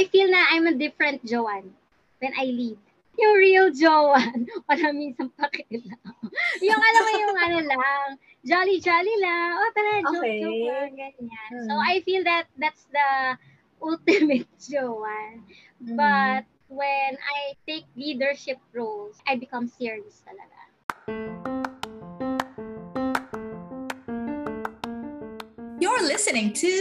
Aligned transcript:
I 0.00 0.08
feel 0.08 0.32
na 0.32 0.48
I'm 0.48 0.64
a 0.66 0.72
different 0.72 1.20
Joanne 1.28 1.76
when 2.24 2.32
I 2.32 2.48
lead. 2.48 2.78
Yung 3.20 3.34
real 3.36 3.68
Joanne, 3.68 4.48
wala 4.68 4.96
minsan 4.96 5.28
pakialam. 5.36 6.00
yung 6.64 6.80
alam 6.80 7.02
mo 7.04 7.12
yung 7.20 7.36
ano 7.36 7.58
lang, 7.68 8.06
jolly-jolly 8.40 9.16
lang. 9.20 9.50
Oh, 9.60 9.70
tara, 9.76 10.00
joke, 10.00 10.24
Okay. 10.24 10.40
joke 10.40 10.64
lang, 10.64 10.90
ganyan. 10.96 11.52
So, 11.68 11.76
Hmm. 11.76 11.84
I 11.84 12.00
feel 12.00 12.24
that 12.24 12.48
that's 12.56 12.88
the 12.88 13.36
ultimate 13.84 14.48
Joanne. 14.72 15.44
Mm. 15.84 16.00
But 16.00 16.48
when 16.72 17.20
I 17.20 17.60
take 17.68 17.84
leadership 17.92 18.56
roles, 18.72 19.20
I 19.28 19.36
become 19.36 19.68
serious 19.68 20.24
talaga. 20.24 20.56
You're 25.76 26.02
listening 26.02 26.52
to 26.64 26.72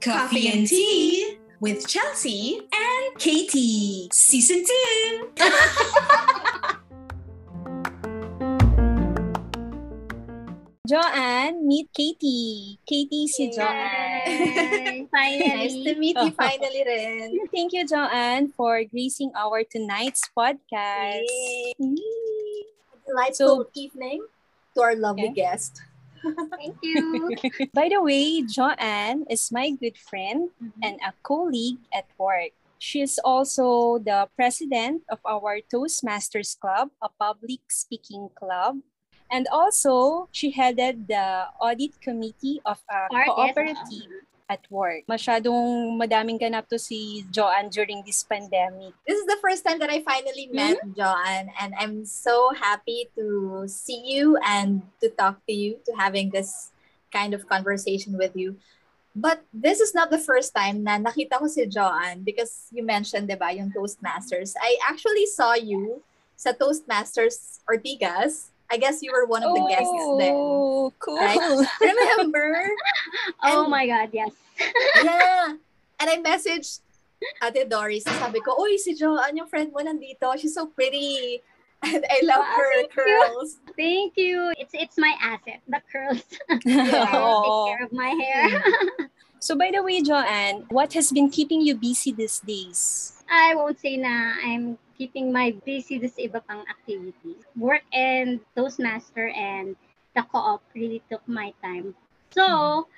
Coffee 0.00 0.48
and 0.48 0.66
Tea 0.66 1.38
with 1.60 1.86
Chelsea 1.86 2.60
and 2.72 3.18
Katie, 3.18 4.08
Season 4.12 4.64
2. 4.64 5.28
Joanne, 10.88 11.62
meet 11.68 11.86
Katie. 11.94 12.78
Katie 12.88 13.28
si 13.28 13.50
Joanne. 13.52 14.26
Yay! 14.26 15.06
Finally. 15.12 15.48
Nice 15.48 15.76
to 15.86 15.94
meet 15.94 16.16
you 16.18 16.30
finally 16.40 16.82
rin. 16.82 17.38
Thank 17.54 17.72
you, 17.72 17.86
Joanne, 17.86 18.50
for 18.56 18.82
gracing 18.84 19.30
our 19.36 19.62
tonight's 19.62 20.22
podcast. 20.34 21.22
Yay. 21.28 21.74
Yay. 21.78 22.66
Delightful 23.06 23.70
evening 23.76 24.24
to 24.74 24.80
our 24.82 24.96
lovely 24.96 25.30
Okay. 25.30 25.46
guest. 25.46 25.82
Thank 26.22 26.76
you. 26.82 27.36
By 27.74 27.88
the 27.88 28.00
way, 28.02 28.42
Joanne 28.42 29.24
is 29.30 29.50
my 29.52 29.70
good 29.70 29.96
friend 29.98 30.50
Mm-hmm. 30.62 30.82
and 30.82 30.96
a 31.06 31.12
colleague 31.22 31.80
at 31.92 32.06
work. 32.18 32.52
She 32.78 33.00
is 33.02 33.20
also 33.24 33.98
the 33.98 34.28
president 34.36 35.02
of 35.10 35.20
our 35.24 35.60
Toastmasters 35.72 36.58
Club, 36.58 36.88
a 37.02 37.08
public 37.18 37.60
speaking 37.68 38.28
club. 38.34 38.80
And 39.30 39.46
also, 39.52 40.28
she 40.32 40.50
headed 40.50 41.06
the 41.08 41.46
audit 41.60 42.00
committee 42.00 42.60
of 42.64 42.80
a 42.90 43.06
cooperative 43.24 44.24
at 44.50 44.66
work. 44.66 45.06
Masyadong 45.06 45.94
madaming 45.94 46.42
ganap 46.42 46.66
to 46.66 46.76
si 46.76 47.22
Joanne 47.30 47.70
during 47.70 48.02
this 48.02 48.26
pandemic. 48.26 48.90
This 49.06 49.22
is 49.22 49.26
the 49.30 49.38
first 49.38 49.62
time 49.62 49.78
that 49.78 49.88
I 49.88 50.02
finally 50.02 50.50
hmm? 50.50 50.58
met 50.58 50.78
Joanne, 50.98 51.54
and 51.62 51.70
I'm 51.78 52.02
so 52.02 52.50
happy 52.58 53.06
to 53.14 53.64
see 53.70 54.02
you 54.02 54.34
and 54.42 54.82
to 54.98 55.08
talk 55.14 55.38
to 55.46 55.54
you, 55.54 55.78
to 55.86 55.94
having 55.94 56.34
this 56.34 56.74
kind 57.14 57.30
of 57.30 57.46
conversation 57.46 58.18
with 58.18 58.34
you. 58.34 58.58
But 59.14 59.42
this 59.54 59.78
is 59.78 59.94
not 59.94 60.10
the 60.10 60.22
first 60.22 60.54
time 60.54 60.82
na 60.82 60.98
nakita 60.98 61.38
ko 61.38 61.46
si 61.46 61.66
Joanne 61.66 62.22
because 62.26 62.70
you 62.70 62.82
mentioned, 62.82 63.26
di 63.30 63.34
ba, 63.38 63.50
yung 63.54 63.70
Toastmasters. 63.70 64.54
I 64.58 64.78
actually 64.86 65.26
saw 65.26 65.54
you 65.54 66.02
sa 66.38 66.54
Toastmasters 66.54 67.58
Ortigas. 67.66 68.54
I 68.70 68.76
guess 68.78 69.02
you 69.02 69.10
were 69.12 69.26
one 69.26 69.42
of 69.42 69.52
the 69.54 69.66
guests 69.68 69.90
there. 70.18 70.32
Oh, 70.32 70.92
cool. 70.98 71.16
Right? 71.18 71.38
Remember? 71.80 72.70
Oh 73.42 73.62
And- 73.62 73.70
my 73.70 73.86
God, 73.86 74.10
yes. 74.12 74.30
yeah. 75.04 75.54
And 76.00 76.06
I 76.08 76.16
messaged 76.22 76.80
Ate 77.42 77.68
Doris. 77.68 78.04
Sabi 78.04 78.40
ko, 78.40 78.56
Uy, 78.56 78.78
si 78.78 78.94
Joanne, 78.94 79.36
yung 79.36 79.48
friend 79.48 79.72
mo 79.74 79.82
nandito. 79.82 80.38
She's 80.38 80.54
so 80.54 80.66
pretty. 80.66 81.42
And 81.82 82.04
I 82.04 82.20
love 82.28 82.44
Wow, 82.44 82.56
her 82.60 82.70
thank 82.76 82.92
you. 82.92 83.00
curls. 83.00 83.50
Thank 83.72 84.10
you. 84.20 84.36
It's 84.60 84.74
it's 84.76 84.96
my 85.00 85.16
asset, 85.16 85.64
the 85.64 85.80
curls. 85.88 86.20
Yeah. 86.68 87.08
Take 87.08 87.16
Oh. 87.16 87.72
care 87.72 87.84
of 87.88 87.92
my 87.96 88.12
hair. 88.20 88.60
So 89.40 89.56
by 89.56 89.72
the 89.72 89.80
way, 89.80 90.04
Joanne, 90.04 90.68
what 90.68 90.92
has 90.92 91.08
been 91.08 91.32
keeping 91.32 91.64
you 91.64 91.72
busy 91.72 92.12
these 92.12 92.44
days? 92.44 93.16
I 93.30 93.54
won't 93.54 93.78
say 93.80 93.96
na 93.96 94.34
I'm 94.44 94.76
keeping 94.98 95.32
my 95.32 95.52
busy 95.64 95.96
this 95.98 96.16
iba 96.20 96.44
pang 96.46 96.64
activities. 96.68 97.40
Work 97.56 97.84
and 97.92 98.40
Toastmaster 98.54 99.28
and 99.32 99.76
the 100.14 100.22
co-op 100.22 100.60
really 100.74 101.00
took 101.08 101.24
my 101.26 101.54
time. 101.62 101.94
So, 102.30 102.88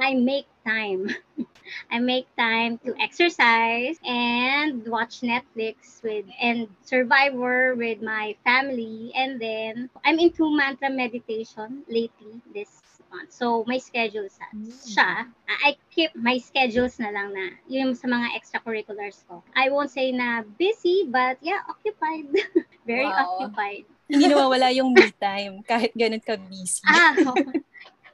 I 0.00 0.14
make 0.14 0.46
time. 0.66 1.10
I 1.92 1.98
make 2.00 2.26
time 2.36 2.78
to 2.84 2.90
exercise 3.00 3.98
and 4.04 4.82
watch 4.88 5.20
Netflix 5.20 6.02
with 6.02 6.26
and 6.40 6.66
Survivor 6.82 7.74
with 7.76 8.02
my 8.02 8.34
family 8.44 9.12
and 9.14 9.38
then 9.40 9.90
I'm 10.04 10.18
into 10.18 10.50
mantra 10.50 10.90
meditation 10.90 11.84
lately 11.88 12.40
this 12.54 12.91
month. 13.12 13.30
So, 13.30 13.62
my 13.68 13.76
schedule 13.76 14.26
sa 14.32 14.48
siya. 14.56 15.28
I 15.46 15.76
keep 15.92 16.16
my 16.16 16.40
schedules 16.40 16.96
na 16.96 17.12
lang 17.12 17.36
na 17.36 17.52
yung 17.68 17.92
sa 17.92 18.08
mga 18.08 18.32
extracurriculars 18.32 19.22
ko. 19.28 19.44
I 19.52 19.68
won't 19.68 19.92
say 19.92 20.10
na 20.10 20.42
busy, 20.56 21.04
but 21.06 21.36
yeah, 21.44 21.60
occupied. 21.68 22.32
Very 22.88 23.06
Wow. 23.06 23.20
occupied. 23.28 23.84
Hindi 24.08 24.24
nawawala 24.32 24.72
yung 24.72 24.90
me 24.96 25.12
time 25.20 25.60
kahit 25.62 25.92
ganun 25.92 26.24
ka 26.24 26.40
busy. 26.40 26.82
Ah, 26.88 27.14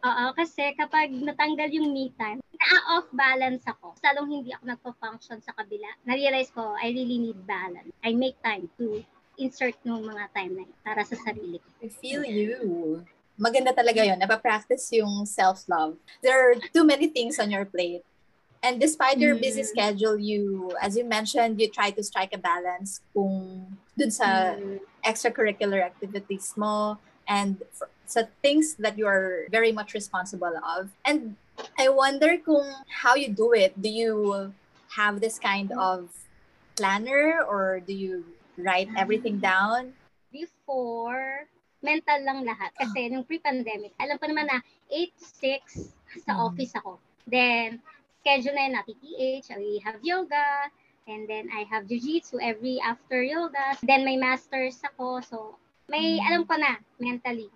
oo, 0.04 0.24
kasi 0.34 0.74
kapag 0.74 1.10
natanggal 1.14 1.70
yung 1.72 1.90
me 1.94 2.10
time, 2.18 2.42
na-off 2.58 3.06
balance 3.14 3.64
ako. 3.66 3.94
Salong 4.02 4.28
hindi 4.30 4.50
ako 4.50 4.64
nagpa-function 4.66 5.38
sa 5.42 5.54
kabila. 5.54 5.88
Na-realize 6.04 6.50
ko, 6.50 6.74
I 6.74 6.90
really 6.90 7.18
need 7.18 7.38
balance. 7.46 7.90
I 8.02 8.14
make 8.14 8.38
time 8.42 8.66
to 8.78 9.02
insert 9.38 9.78
yung 9.86 10.02
mga 10.02 10.34
time 10.34 10.52
na 10.58 10.62
yun 10.66 10.78
para 10.82 11.02
sa 11.06 11.14
sarili 11.22 11.62
ko. 11.62 11.68
I 11.78 11.88
feel 11.88 12.22
you. 12.26 13.06
Maganda 13.38 13.70
talaga 13.70 14.02
yun. 14.02 14.18
Napapractice 14.18 14.90
yung 14.98 15.24
self-love. 15.24 15.96
There 16.22 16.34
are 16.34 16.54
too 16.74 16.84
many 16.84 17.08
things 17.08 17.38
on 17.38 17.50
your 17.50 17.64
plate. 17.64 18.02
And 18.62 18.82
despite 18.82 19.22
your 19.22 19.38
busy 19.38 19.62
Mm. 19.62 19.70
schedule, 19.70 20.18
you, 20.18 20.74
as 20.82 20.98
you 20.98 21.06
mentioned, 21.06 21.62
you 21.62 21.70
try 21.70 21.94
to 21.94 22.02
strike 22.02 22.34
a 22.34 22.42
balance 22.42 22.98
kung 23.14 23.78
dun 23.94 24.10
sa 24.10 24.58
Mm. 24.58 24.82
extracurricular 25.06 25.78
activities 25.78 26.58
mo 26.58 26.98
and 27.30 27.62
f- 27.70 27.86
sa 28.08 28.26
things 28.42 28.74
that 28.82 28.98
you 28.98 29.06
are 29.06 29.46
very 29.54 29.70
much 29.70 29.94
responsible 29.94 30.58
of. 30.58 30.90
And 31.06 31.38
I 31.78 31.86
wonder 31.94 32.34
kung 32.42 32.66
how 33.02 33.14
you 33.14 33.30
do 33.30 33.54
it. 33.54 33.78
Do 33.78 33.86
you 33.86 34.50
have 34.98 35.22
this 35.22 35.38
kind 35.38 35.70
of 35.78 36.10
planner 36.74 37.38
or 37.46 37.78
do 37.78 37.94
you 37.94 38.34
write 38.58 38.90
everything 38.98 39.38
down? 39.38 39.94
before, 40.28 41.48
mental 41.80 42.18
lang 42.26 42.42
lahat. 42.42 42.74
Kasi 42.74 43.10
nung 43.10 43.26
pre-pandemic, 43.26 43.94
alam 43.98 44.18
ko 44.18 44.26
naman 44.26 44.50
na 44.50 44.58
8 44.90 45.14
to 45.14 45.24
6 45.24 45.94
sa 46.24 46.32
Mm. 46.34 46.42
office 46.50 46.74
ako. 46.78 46.98
Then, 47.28 47.78
schedule 48.20 48.56
na 48.56 48.64
yun 48.66 48.74
na 48.74 48.86
PTH, 48.86 49.46
we 49.60 49.78
have 49.84 50.00
yoga, 50.02 50.72
and 51.06 51.28
then 51.30 51.48
I 51.54 51.64
have 51.68 51.86
jiu-jitsu 51.86 52.40
every 52.42 52.82
after 52.82 53.22
yoga. 53.22 53.78
Then, 53.84 54.02
may 54.02 54.18
masters 54.18 54.80
ako. 54.82 55.22
So, 55.22 55.38
may 55.86 56.18
Mm. 56.18 56.26
alam 56.26 56.42
ko 56.44 56.54
na 56.58 56.82
mentally. 56.98 57.48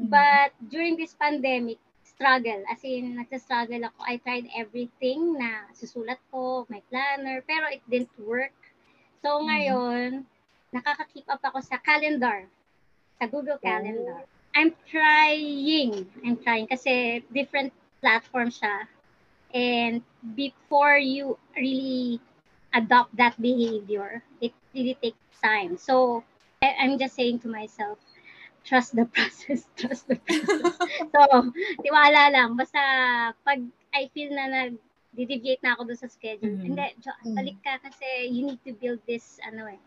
Mm. 0.00 0.10
But 0.10 0.50
during 0.72 0.98
this 0.98 1.14
pandemic, 1.14 1.78
struggle. 2.04 2.60
As 2.68 2.84
in, 2.84 3.16
nagsa-struggle 3.16 3.80
ako. 3.88 3.98
I 4.04 4.20
tried 4.20 4.44
everything 4.52 5.40
na 5.40 5.72
susulat 5.72 6.20
ko, 6.28 6.68
my 6.68 6.84
planner, 6.92 7.40
pero 7.48 7.72
it 7.72 7.80
didn't 7.88 8.12
work. 8.20 8.52
So, 9.24 9.40
ngayon, 9.40 10.28
nakaka-keep 10.68 11.24
up 11.32 11.40
ako 11.40 11.64
sa 11.64 11.80
calendar, 11.80 12.44
sa 13.20 13.28
Google 13.28 13.60
Calendar. 13.60 14.24
I'm 14.56 14.72
trying. 14.88 16.08
I'm 16.24 16.40
trying 16.40 16.66
kasi 16.66 17.22
different 17.30 17.70
platform 18.00 18.48
siya. 18.48 18.88
And 19.52 20.00
before 20.34 20.96
you 20.96 21.36
really 21.54 22.18
adopt 22.72 23.14
that 23.20 23.36
behavior, 23.38 24.24
it 24.40 24.56
really 24.74 24.96
takes 24.98 25.20
time. 25.44 25.76
So, 25.76 26.24
I- 26.64 26.80
I'm 26.80 26.96
just 26.98 27.14
saying 27.14 27.44
to 27.44 27.48
myself, 27.52 28.00
trust 28.64 28.96
the 28.96 29.04
process, 29.14 29.68
trust 29.76 30.08
the 30.08 30.16
process. 30.16 30.78
so, 31.14 31.20
tiwala 31.84 32.32
lang. 32.32 32.56
Basta 32.56 32.80
pag 33.44 33.60
I 33.90 34.06
feel 34.14 34.30
na 34.30 34.46
nag-deviate 34.46 35.62
na 35.66 35.74
ako 35.74 35.90
doon 35.90 36.00
sa 36.00 36.10
schedule, 36.10 36.56
Mhm. 36.56 36.62
hindi, 36.74 36.86
Jo, 37.02 37.10
Mhm. 37.26 37.34
balik 37.36 37.58
ka 37.62 37.74
kasi 37.82 38.30
you 38.30 38.46
need 38.46 38.62
to 38.62 38.70
build 38.78 39.02
this, 39.04 39.42
ano 39.42 39.66
eh, 39.66 39.78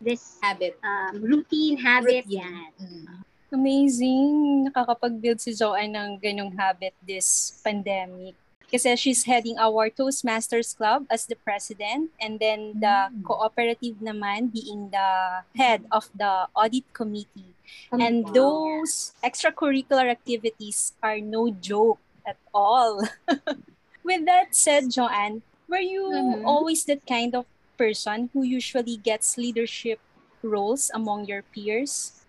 this 0.00 0.40
Habit. 0.40 0.76
um, 0.82 1.20
routine, 1.22 1.76
habit, 1.78 2.24
Routine. 2.24 2.40
yan. 2.40 2.72
Mm. 2.80 3.06
Amazing. 3.52 4.30
Nakakapag-build 4.70 5.38
si 5.38 5.52
Joanne 5.52 5.92
ng 5.94 6.12
ganyong 6.18 6.54
habit 6.56 6.94
this 7.04 7.60
pandemic. 7.62 8.34
Kasi 8.70 8.94
she's 8.94 9.26
heading 9.26 9.58
our 9.58 9.90
Toastmasters 9.90 10.72
Club 10.72 11.02
as 11.10 11.26
the 11.26 11.34
president 11.34 12.14
and 12.22 12.38
then 12.38 12.78
the 12.78 13.10
Mm. 13.10 13.26
cooperative 13.26 13.98
naman 13.98 14.48
being 14.48 14.88
the 14.88 15.42
head 15.58 15.82
of 15.90 16.06
the 16.14 16.46
audit 16.54 16.86
committee. 16.94 17.50
And 17.90 18.30
Wow. 18.30 18.32
those 18.32 19.12
extracurricular 19.20 20.06
activities 20.06 20.94
are 21.02 21.18
no 21.18 21.50
joke 21.50 21.98
at 22.22 22.38
all. 22.54 23.02
With 24.06 24.22
that 24.30 24.54
said, 24.54 24.94
Joanne, 24.94 25.42
were 25.66 25.82
you 25.82 26.06
Mhm. 26.06 26.46
always 26.46 26.86
that 26.86 27.02
kind 27.02 27.34
of 27.34 27.50
person 27.80 28.28
who 28.36 28.44
usually 28.44 29.00
gets 29.00 29.40
leadership 29.40 29.96
roles 30.44 30.92
among 30.92 31.24
your 31.24 31.40
peers? 31.40 32.20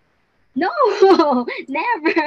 No, 0.56 0.72
never. 1.68 2.24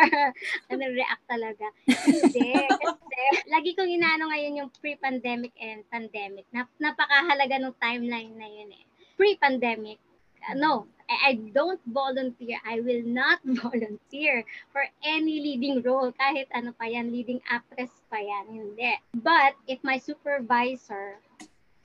Ano 0.69 0.85
react 0.93 1.25
talaga. 1.29 1.67
Hindi, 1.88 2.56
kasi 2.69 3.21
lagi 3.49 3.76
kong 3.76 3.88
inaano 3.88 4.32
ngayon 4.32 4.61
yung 4.65 4.71
pre-pandemic 4.81 5.53
and 5.61 5.85
pandemic. 5.88 6.49
Nap- 6.53 6.73
napakahalaga 6.81 7.61
ng 7.61 7.76
timeline 7.81 8.32
na 8.37 8.49
yun 8.49 8.73
eh. 8.73 8.85
Pre-pandemic, 9.21 10.00
uh, 10.49 10.56
no, 10.56 10.88
I, 11.05 11.17
I 11.20 11.32
don't 11.53 11.81
volunteer. 11.85 12.56
I 12.65 12.81
will 12.81 13.05
not 13.05 13.44
volunteer 13.65 14.41
for 14.73 14.88
any 15.05 15.44
leading 15.44 15.85
role. 15.85 16.09
Kahit 16.17 16.49
ano 16.56 16.73
pa 16.73 16.88
yan, 16.88 17.12
leading 17.12 17.44
actress 17.53 17.93
pa 18.09 18.20
yan. 18.25 18.49
Hindi. 18.49 18.97
But 19.20 19.53
if 19.69 19.85
my 19.85 20.00
supervisor 20.00 21.20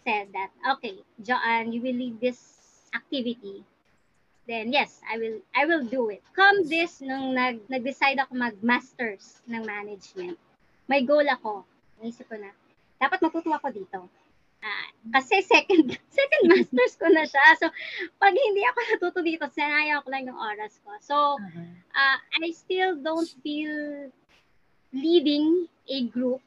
said 0.09 0.33
that, 0.33 0.49
okay, 0.73 0.97
Joanne, 1.21 1.69
you 1.69 1.81
will 1.85 1.93
lead 1.93 2.17
this 2.17 2.41
activity, 2.97 3.61
then 4.49 4.73
yes, 4.73 4.97
I 5.05 5.21
will 5.21 5.37
I 5.53 5.69
will 5.69 5.85
do 5.85 6.09
it. 6.09 6.25
Come 6.33 6.65
this 6.65 7.05
nung 7.05 7.37
nag 7.37 7.61
nag-decide 7.69 8.17
ako 8.17 8.33
mag-masters 8.33 9.45
ng 9.45 9.61
management. 9.61 10.41
May 10.89 11.05
goal 11.05 11.21
ako. 11.29 11.61
Naisip 12.01 12.25
ko 12.25 12.41
na, 12.41 12.49
dapat 12.97 13.21
matuto 13.21 13.53
ako 13.53 13.69
dito. 13.69 14.09
Ah, 14.59 14.89
kasi 15.13 15.45
second 15.45 15.93
second 16.19 16.43
masters 16.49 16.97
ko 16.97 17.05
na 17.13 17.29
siya. 17.29 17.45
So 17.61 17.69
pag 18.17 18.33
hindi 18.33 18.65
ako 18.65 18.79
natuto 18.89 19.19
dito, 19.21 19.45
sinayang 19.53 20.01
ko 20.01 20.09
lang 20.09 20.25
yung 20.25 20.41
oras 20.41 20.81
ko. 20.81 20.97
So 21.05 21.37
uh, 21.93 22.17
I 22.41 22.49
still 22.57 22.97
don't 22.97 23.29
feel 23.45 24.09
leading 24.89 25.69
a 25.85 26.09
group, 26.09 26.41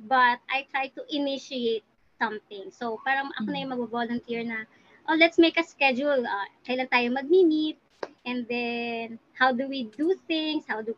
but 0.00 0.40
I 0.48 0.64
try 0.72 0.88
to 0.96 1.04
initiate 1.12 1.84
something. 2.22 2.70
So 2.70 3.02
parang 3.02 3.34
ako 3.34 3.50
na 3.50 3.58
yung 3.66 3.74
mag-volunteer 3.74 4.46
na 4.46 4.70
oh, 5.10 5.18
let's 5.18 5.38
make 5.38 5.58
a 5.58 5.66
schedule. 5.66 6.22
Uh, 6.22 6.46
kailan 6.62 6.86
tayo 6.86 7.10
mag-meet? 7.10 7.78
And 8.22 8.46
then, 8.46 9.18
how 9.34 9.50
do 9.50 9.66
we 9.66 9.90
do 9.90 10.14
things? 10.30 10.62
How 10.70 10.78
do 10.78 10.94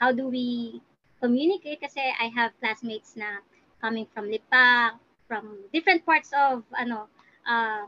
how 0.00 0.08
do 0.08 0.28
we 0.32 0.80
communicate? 1.20 1.84
Kasi 1.84 2.00
I 2.00 2.32
have 2.32 2.56
classmates 2.64 3.12
na 3.12 3.44
coming 3.84 4.08
from 4.16 4.32
Lipa, 4.32 4.96
from 5.28 5.68
different 5.68 6.04
parts 6.08 6.32
of 6.32 6.64
ano, 6.72 7.12
uh, 7.44 7.84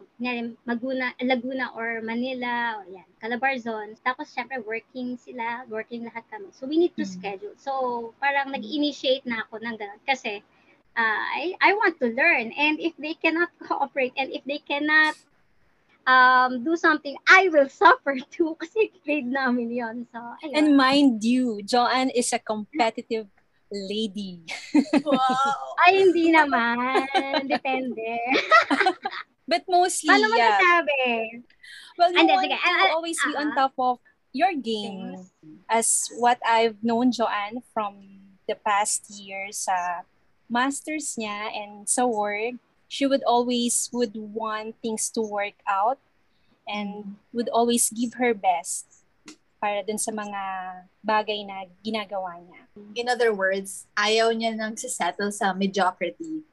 Maguna, 0.69 1.17
Laguna 1.23 1.73
or 1.73 2.05
Manila, 2.05 2.83
or 2.83 2.85
yan, 2.93 3.09
Calabarzon. 3.23 3.97
Tapos, 4.05 4.33
syempre, 4.37 4.61
working 4.61 5.17
sila, 5.17 5.65
working 5.73 6.05
lahat 6.05 6.29
kami. 6.29 6.53
So, 6.53 6.69
we 6.69 6.77
need 6.77 6.93
to 7.01 7.09
mm-hmm. 7.09 7.21
schedule. 7.21 7.57
So, 7.57 8.13
parang 8.21 8.53
nag-initiate 8.53 9.25
na 9.25 9.49
ako 9.49 9.65
ng 9.65 9.77
ganun. 9.81 10.01
Kasi, 10.05 10.45
I, 10.97 11.55
I 11.61 11.75
want 11.75 11.99
to 12.01 12.07
learn. 12.07 12.53
And 12.55 12.79
if 12.81 12.95
they 12.99 13.15
cannot 13.15 13.51
cooperate, 13.67 14.13
and 14.17 14.33
if 14.33 14.45
they 14.45 14.59
cannot 14.59 15.15
um, 16.07 16.65
do 16.65 16.77
something, 16.77 17.17
I 17.29 17.49
will 17.51 17.69
suffer 17.83 18.17
too 18.31 18.57
kasi 18.61 18.93
grade 19.05 19.27
namin 19.27 19.71
yon 19.71 20.07
So, 20.13 20.19
ayun. 20.19 20.55
And 20.55 20.77
mind 20.77 21.25
you, 21.25 21.63
Joanne 21.63 22.11
is 22.11 22.33
a 22.33 22.39
competitive 22.39 23.27
lady. 23.73 24.47
wow. 25.03 25.75
Ay, 25.87 26.07
hindi 26.07 26.31
naman. 26.31 27.11
Depende. 27.51 28.23
But 29.45 29.69
mostly, 29.69 30.09
Paano 30.09 30.33
mo 30.33 30.37
yeah. 30.37 30.57
nasabi? 30.57 31.45
Well, 31.99 32.11
you 32.13 32.19
And 32.19 32.29
then, 32.29 32.37
want 32.39 32.49
sige, 32.49 32.59
to 32.59 32.85
uh, 32.89 32.95
always 32.97 33.19
be 33.21 33.33
on 33.37 33.49
uh-huh. 33.53 33.61
top 33.69 33.75
of 33.77 33.99
your 34.33 34.53
game. 34.57 35.29
As 35.69 36.09
what 36.17 36.41
I've 36.45 36.81
known 36.83 37.13
Joanne 37.13 37.61
from 37.73 38.25
the 38.49 38.57
past 38.57 39.09
years 39.13 39.69
sa 39.69 40.05
masters 40.49 41.17
niya 41.17 41.51
and 41.51 41.89
sa 41.89 42.05
work, 42.05 42.55
she 42.87 43.07
would 43.07 43.25
always 43.25 43.89
would 43.93 44.15
want 44.15 44.77
things 44.81 45.11
to 45.11 45.21
work 45.21 45.59
out 45.67 45.99
and 46.65 47.17
would 47.33 47.49
always 47.51 47.91
give 47.91 48.15
her 48.17 48.33
best 48.33 48.87
para 49.59 49.81
dun 49.81 49.97
sa 49.97 50.13
mga 50.13 50.41
bagay 51.01 51.41
na 51.43 51.65
ginagawa 51.81 52.37
niya. 52.39 52.63
In 52.95 53.09
other 53.09 53.33
words, 53.33 53.89
ayaw 53.97 54.29
niya 54.31 54.53
nang 54.53 54.77
settle 54.77 55.33
sa 55.33 55.53
mediocrity. 55.53 56.45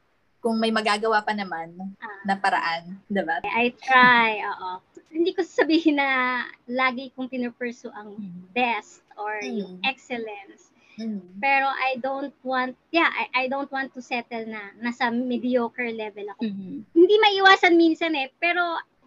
Kung 0.42 0.58
may 0.58 0.74
magagawa 0.74 1.22
pa 1.22 1.36
naman 1.36 1.76
Ah. 2.02 2.24
na 2.26 2.34
paraan, 2.34 2.98
di 3.06 3.22
ba? 3.22 3.44
I 3.46 3.70
try, 3.78 4.42
oo. 4.42 4.82
Hindi 5.12 5.36
ko 5.36 5.44
sabihin 5.46 6.00
na 6.00 6.42
lagi 6.66 7.12
kong 7.14 7.30
pinupursu 7.30 7.92
ang 7.94 8.16
best 8.50 9.04
or 9.20 9.38
yung 9.44 9.78
Mm. 9.78 9.86
excellence. 9.86 10.72
Mm. 10.96 11.40
Pero 11.40 11.68
I 11.68 11.96
don't 11.98 12.36
want, 12.42 12.76
yeah, 12.90 13.08
I, 13.08 13.46
I 13.46 13.48
don't 13.48 13.72
want 13.72 13.94
to 13.96 14.02
settle 14.02 14.44
na 14.44 14.72
nasa 14.78 15.08
mediocre 15.08 15.92
level 15.92 16.28
ako. 16.32 16.44
Mhm. 16.44 16.84
Hindi 16.92 17.16
maiwasan 17.18 17.76
minsan 17.76 18.12
eh, 18.16 18.32
pero 18.36 18.60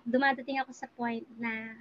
dumadating 0.02 0.60
ako 0.60 0.72
sa 0.72 0.88
point 0.92 1.24
na 1.36 1.72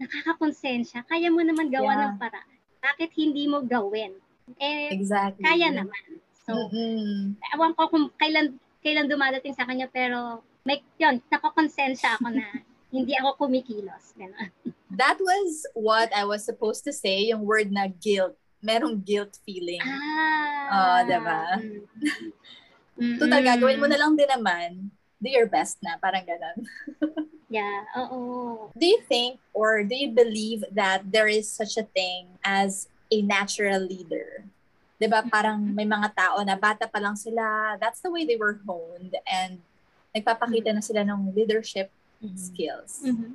nakakakonsensya. 0.00 1.04
Kaya 1.04 1.28
mo 1.28 1.42
naman 1.42 1.68
gawa 1.68 1.92
Yeah. 1.92 2.02
ng 2.08 2.14
paraan. 2.16 2.56
Bakit 2.80 3.10
hindi 3.14 3.44
mo 3.44 3.60
gawin? 3.60 4.16
Eh, 4.56 4.90
Exactly. 4.90 5.44
kaya 5.44 5.68
naman. 5.70 6.04
So, 6.42 6.56
Mm-mm. 6.56 7.36
ewan 7.54 7.76
ko 7.76 7.86
kung 7.86 8.08
kailan 8.16 8.56
kailan 8.80 9.06
dumadating 9.06 9.52
sa 9.52 9.68
kanya 9.68 9.86
pero 9.86 10.40
may 10.64 10.80
yun, 10.96 11.20
nakakonsensya 11.28 12.16
ako 12.16 12.32
na 12.32 12.48
hindi 12.96 13.12
ako 13.14 13.46
kumikilos. 13.46 14.16
Ganun. 14.16 14.48
That 14.90 15.20
was 15.20 15.68
what 15.76 16.10
I 16.10 16.24
was 16.24 16.42
supposed 16.42 16.82
to 16.88 16.92
say, 16.92 17.30
yung 17.30 17.44
word 17.46 17.70
na 17.70 17.86
guilt. 17.86 18.39
Merong 18.60 19.00
guilt 19.00 19.40
feeling. 19.44 19.80
Ah. 19.82 20.68
Oh, 20.70 20.98
diba? 21.08 21.42
Mm. 23.00 23.16
Total, 23.16 23.42
gagawin 23.42 23.80
mo 23.80 23.88
na 23.88 23.96
lang 23.96 24.12
din 24.12 24.28
naman. 24.28 24.92
Do 25.20 25.28
your 25.28 25.48
best 25.48 25.80
na, 25.80 25.96
parang 25.96 26.24
ganun. 26.24 26.58
Yeah, 27.50 27.82
oo. 27.98 28.70
Do 28.78 28.86
you 28.86 29.02
think 29.10 29.42
or 29.50 29.82
do 29.82 29.98
you 29.98 30.14
believe 30.14 30.62
that 30.70 31.10
there 31.10 31.26
is 31.26 31.50
such 31.50 31.74
a 31.74 31.82
thing 31.82 32.30
as 32.46 32.86
a 33.10 33.26
natural 33.26 33.82
leader? 33.82 34.46
'Di 35.02 35.10
ba 35.10 35.26
Parang 35.26 35.58
may 35.58 35.82
mga 35.82 36.14
tao 36.14 36.38
na 36.46 36.54
bata 36.54 36.86
pa 36.86 37.02
lang 37.02 37.18
sila, 37.18 37.74
that's 37.82 37.98
the 38.06 38.12
way 38.12 38.22
they 38.22 38.38
were 38.38 38.62
honed 38.62 39.18
and 39.26 39.58
nagpapakita 40.14 40.70
na 40.70 40.78
sila 40.78 41.02
ng 41.02 41.34
leadership 41.34 41.90
skills. 42.38 43.02
Mhm. 43.02 43.34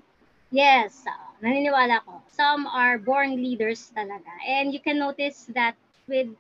Yes, 0.56 1.04
uh, 1.04 1.12
naniniwala 1.44 2.00
ko. 2.08 2.24
Some 2.32 2.64
are 2.64 2.96
born 2.96 3.36
leaders 3.36 3.92
talaga. 3.92 4.32
And 4.48 4.72
you 4.72 4.80
can 4.80 4.96
notice 4.96 5.52
that 5.52 5.76
with 6.08 6.32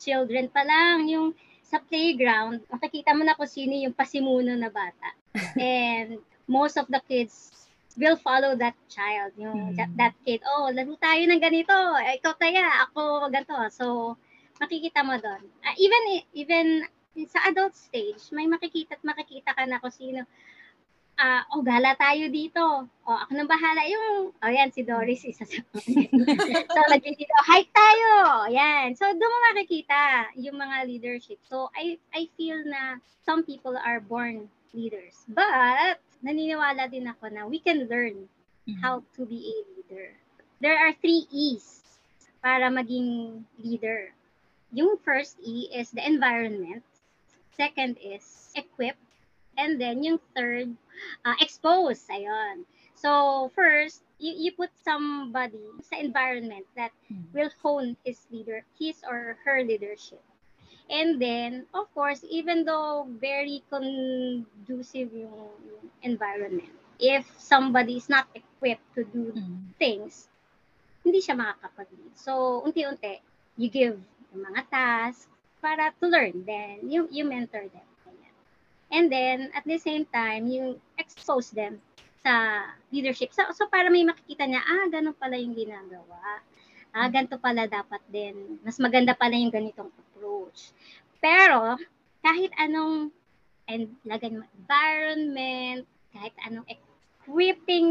children 0.00 0.48
pa 0.48 0.64
lang, 0.64 1.04
yung 1.04 1.36
sa 1.60 1.76
playground, 1.84 2.64
makikita 2.72 3.12
mo 3.12 3.28
na 3.28 3.36
kung 3.36 3.50
sino 3.50 3.76
yung 3.76 3.92
pasimuno 3.92 4.56
na 4.56 4.72
bata. 4.72 5.12
And 5.60 6.16
most 6.48 6.80
of 6.80 6.88
the 6.88 7.04
kids 7.04 7.52
will 8.00 8.16
follow 8.16 8.56
that 8.56 8.72
child. 8.88 9.36
Yung 9.36 9.76
Mm. 9.76 9.76
that, 9.76 9.92
that 10.00 10.14
kid, 10.24 10.40
oh, 10.48 10.72
laro 10.72 10.96
tayo 10.96 11.20
ng 11.28 11.42
ganito. 11.42 11.76
Eh, 12.00 12.16
Ikaw 12.24 12.32
taya, 12.40 12.88
ako 12.88 13.28
ganito. 13.28 13.52
So, 13.68 14.16
makikita 14.56 15.04
mo 15.04 15.20
doon. 15.20 15.44
Ah, 15.60 15.76
even 15.76 16.02
even 16.32 16.66
sa 17.28 17.50
adult 17.50 17.74
stage, 17.76 18.32
may 18.32 18.48
makikita 18.48 18.96
at 18.96 19.02
makikita 19.04 19.50
ka 19.52 19.66
na 19.68 19.76
kung 19.82 19.92
sino 19.92 20.24
ah, 21.18 21.42
oh, 21.52 21.66
gala 21.66 21.98
tayo 21.98 22.30
dito. 22.30 22.86
Oh, 22.86 23.18
ako 23.18 23.34
nang 23.34 23.50
bahala. 23.50 23.82
Yung, 23.90 24.30
oh, 24.30 24.50
yan, 24.50 24.70
si 24.70 24.86
Doris, 24.86 25.26
isa 25.26 25.42
sa 25.42 25.58
So, 26.74 26.80
nagdito, 26.88 27.34
hike 27.44 27.72
tayo. 27.74 28.10
Yan. 28.54 28.94
So, 28.94 29.10
doon 29.10 29.32
mo 29.34 29.38
makikita 29.52 30.30
yung 30.38 30.56
mga 30.56 30.86
leadership. 30.86 31.42
So, 31.44 31.74
I, 31.74 31.98
I 32.14 32.30
feel 32.38 32.62
na 32.64 33.02
some 33.26 33.42
people 33.42 33.74
are 33.74 33.98
born 33.98 34.46
leaders. 34.70 35.26
But, 35.26 35.98
naniniwala 36.22 36.86
din 36.90 37.10
ako 37.10 37.34
na 37.34 37.46
we 37.46 37.58
can 37.58 37.90
learn 37.90 38.30
how 38.82 39.02
to 39.18 39.26
be 39.26 39.42
a 39.42 39.56
leader. 39.74 40.14
There 40.60 40.76
are 40.76 40.94
three 40.98 41.26
E's 41.30 41.82
para 42.42 42.70
maging 42.70 43.42
leader. 43.58 44.14
Yung 44.74 45.00
first 45.00 45.40
E 45.40 45.70
is 45.72 45.90
the 45.90 46.04
environment. 46.04 46.84
Second 47.56 47.96
is 47.98 48.52
equip. 48.54 48.94
And 49.58 49.80
then 49.80 50.06
yung 50.06 50.22
third, 50.38 50.70
uh, 51.26 51.34
expose. 51.42 52.06
Ayun. 52.08 52.62
So 52.94 53.50
first, 53.54 54.02
you, 54.18 54.34
you 54.38 54.50
put 54.54 54.70
somebody 54.86 55.62
sa 55.82 55.98
environment 55.98 56.66
that 56.78 56.94
will 57.34 57.50
hone 57.62 57.96
his 58.04 58.22
leader, 58.30 58.64
his 58.78 59.02
or 59.02 59.38
her 59.44 59.62
leadership. 59.62 60.22
And 60.88 61.20
then, 61.20 61.66
of 61.74 61.92
course, 61.94 62.24
even 62.24 62.64
though 62.64 63.06
very 63.20 63.62
conducive 63.68 65.12
yung, 65.12 65.52
yung 65.68 65.84
environment, 66.02 66.72
if 66.98 67.28
somebody 67.36 67.98
is 67.98 68.08
not 68.08 68.26
equipped 68.34 68.88
to 68.96 69.04
do 69.04 69.36
things, 69.78 70.28
hindi 71.04 71.20
siya 71.20 71.36
makakapag-lead. 71.36 72.16
So, 72.16 72.64
unti-unti, 72.64 73.20
you 73.60 73.68
give 73.68 74.00
yung 74.32 74.42
mga 74.48 74.64
tasks 74.72 75.28
para 75.60 75.92
to 76.00 76.06
learn. 76.08 76.44
Then, 76.48 76.88
you, 76.88 77.06
you 77.12 77.28
mentor 77.28 77.68
them. 77.68 77.84
And 78.88 79.12
then, 79.12 79.52
at 79.52 79.68
the 79.68 79.76
same 79.76 80.08
time, 80.08 80.48
you 80.48 80.80
expose 80.96 81.52
them 81.52 81.80
sa 82.24 82.64
leadership. 82.88 83.36
So, 83.36 83.44
so 83.52 83.68
para 83.68 83.92
may 83.92 84.04
makikita 84.04 84.48
niya, 84.48 84.64
ah, 84.64 84.86
ganun 84.88 85.16
pala 85.16 85.36
yung 85.36 85.52
ginagawa. 85.52 86.40
Ah, 86.96 87.08
ganito 87.12 87.36
pala 87.36 87.68
dapat 87.68 88.00
din. 88.08 88.58
Mas 88.64 88.80
maganda 88.80 89.12
pala 89.12 89.36
yung 89.36 89.52
ganitong 89.52 89.92
approach. 89.92 90.72
Pero, 91.20 91.76
kahit 92.24 92.50
anong 92.56 93.12
and 93.68 93.92
lagay 94.08 94.32
mo 94.32 94.48
environment, 94.56 95.84
kahit 96.16 96.32
anong 96.48 96.64
equipping 96.72 97.88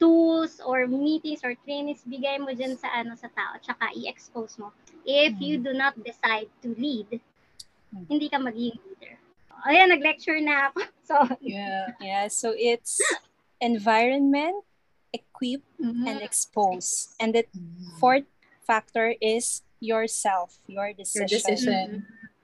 tools 0.00 0.64
or 0.64 0.88
meetings 0.88 1.44
or 1.44 1.52
trainings 1.68 2.00
bigay 2.08 2.40
mo 2.40 2.48
dyan 2.56 2.72
sa 2.80 2.88
ano 2.96 3.12
sa 3.12 3.28
tao 3.36 3.60
tsaka 3.60 3.92
i-expose 3.92 4.56
mo 4.56 4.72
if 5.04 5.36
you 5.36 5.60
do 5.60 5.76
not 5.76 5.92
decide 6.00 6.48
to 6.64 6.72
lead 6.80 7.20
hindi 8.08 8.32
ka 8.32 8.40
magiging 8.40 8.80
leader 8.80 9.19
ayan 9.66 9.88
nag-lecture 9.90 10.40
na 10.40 10.68
ako 10.70 10.80
so 11.08 11.16
Yeah. 11.42 11.92
Yeah, 12.00 12.28
so 12.28 12.54
it's 12.56 13.00
environment, 13.60 14.64
equip, 15.12 15.62
mhm. 15.80 16.06
and 16.06 16.22
expose. 16.22 17.12
And 17.20 17.34
the 17.34 17.44
fourth 17.98 18.24
factor 18.66 19.14
is 19.20 19.62
yourself, 19.80 20.58
your 20.66 20.92
decision. 20.92 21.26
Your 21.28 21.38
decision. 21.38 21.86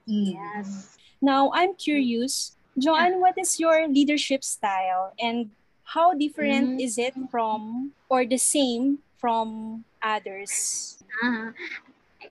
Mm. 0.07 0.25
yes 0.35 0.97
Now, 1.21 1.49
I'm 1.53 1.73
curious, 1.73 2.53
Joanne, 2.77 3.17
what 3.19 3.37
is 3.41 3.57
your 3.59 3.87
leadership 3.89 4.43
style 4.45 5.13
and 5.17 5.49
how 5.97 6.13
different 6.13 6.77
Mhm. 6.77 6.83
is 6.83 7.01
it 7.01 7.17
from 7.33 7.91
or 8.05 8.21
the 8.21 8.37
same 8.37 9.01
from 9.17 9.81
others? 10.03 11.01
Ah. 11.23 11.57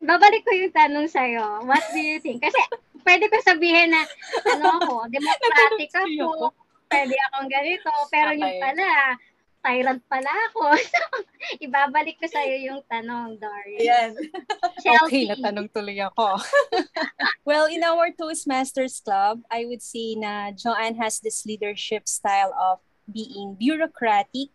Babalik 0.02 0.42
ko 0.44 0.52
yung 0.52 0.72
tanong 0.74 1.08
sa'yo. 1.08 1.64
What 1.64 1.82
do 1.92 2.00
you 2.00 2.18
think? 2.20 2.42
Kasi 2.42 2.58
pwede 3.06 3.30
ko 3.30 3.36
sabihin 3.42 3.94
na, 3.94 4.02
ano 4.50 4.64
ako, 4.82 4.94
democratic 5.14 5.90
ako, 5.94 6.50
pwede 6.90 7.14
akong 7.30 7.48
ganito, 7.50 7.90
pero 8.10 8.30
yung 8.34 8.50
Okay. 8.50 8.62
pala, 8.62 8.88
tyrant 9.62 10.02
pala 10.06 10.32
ako. 10.52 10.64
So, 10.86 11.02
ibabalik 11.62 12.18
ko 12.18 12.26
sa'yo 12.26 12.56
yung 12.66 12.80
tanong, 12.90 13.38
Doris. 13.38 13.82
Ayan. 13.82 14.14
Chelsea. 14.82 15.06
Okay, 15.06 15.24
natanong 15.30 15.70
tuloy 15.70 15.98
ako. 16.02 16.38
well, 17.46 17.66
in 17.70 17.82
our 17.82 18.10
Toastmasters 18.14 19.02
Club, 19.02 19.42
I 19.50 19.66
would 19.66 19.82
say 19.82 20.14
na 20.18 20.50
Joanne 20.50 20.98
has 20.98 21.18
this 21.22 21.46
leadership 21.46 22.06
style 22.10 22.50
of 22.54 22.82
being 23.06 23.54
bureaucratic 23.54 24.50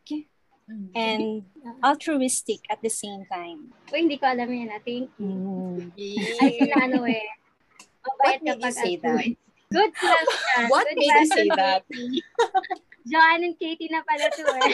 Mm. 0.71 0.87
and 0.95 1.23
altruistic 1.83 2.63
at 2.71 2.79
the 2.79 2.87
same 2.89 3.27
time. 3.27 3.75
Uy, 3.91 4.07
hindi 4.07 4.15
ko 4.15 4.31
alam 4.31 4.47
yun. 4.47 4.71
I 4.71 4.79
think, 4.79 5.11
Mm. 5.19 5.91
ay 5.99 6.51
sila 6.63 6.75
ano 6.87 7.03
eh. 7.03 7.27
Mabait 8.01 8.39
What 8.39 8.39
made 8.39 8.47
you 8.47 8.55
kapag 8.55 8.73
say 8.79 8.93
that? 9.03 9.25
Good 9.71 9.91
question. 9.93 10.63
What 10.73 10.87
Good 10.87 10.97
made 10.97 11.15
you 11.15 11.27
say 11.27 11.47
that? 11.51 11.81
Joanne 13.11 13.43
and 13.51 13.57
Katie 13.59 13.89
na 13.91 13.99
pala 14.05 14.31
to 14.31 14.43
eh. 14.47 14.71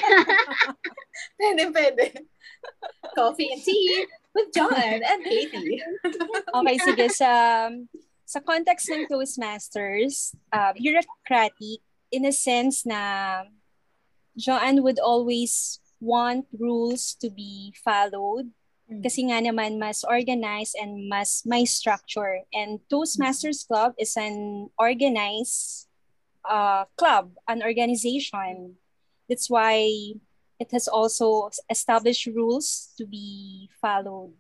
Pwede, 1.40 1.64
pwede. 1.74 2.06
Coffee 3.16 3.50
and 3.56 3.64
tea 3.64 4.06
with 4.36 4.54
John 4.54 4.76
and 4.78 5.22
Katie. 5.24 5.82
Okay, 6.54 6.78
sige. 6.78 7.08
Sa, 7.10 7.32
sa 8.28 8.40
context 8.44 8.92
ng 8.92 9.08
Toastmasters, 9.08 10.36
uh, 10.52 10.76
bureaucratic, 10.76 11.82
in 12.12 12.28
a 12.28 12.34
sense 12.36 12.86
na 12.86 13.44
Joanne 14.36 14.84
would 14.84 15.00
always 15.00 15.80
want 16.00 16.46
rules 16.54 17.18
to 17.22 17.30
be 17.30 17.74
followed 17.84 18.54
kasi 18.88 19.28
nga 19.28 19.44
naman 19.44 19.76
mas 19.76 20.08
organized 20.08 20.80
and 20.80 21.12
mas 21.12 21.44
may 21.44 21.68
structure. 21.68 22.48
And 22.56 22.80
Toastmasters 22.88 23.68
Club 23.68 24.00
is 24.00 24.16
an 24.16 24.72
organized 24.80 25.92
uh, 26.48 26.88
club, 26.96 27.36
an 27.52 27.60
organization. 27.60 28.80
That's 29.28 29.52
why 29.52 29.92
it 30.56 30.72
has 30.72 30.88
also 30.88 31.52
established 31.68 32.32
rules 32.32 32.96
to 32.96 33.04
be 33.04 33.68
followed. 33.84 34.32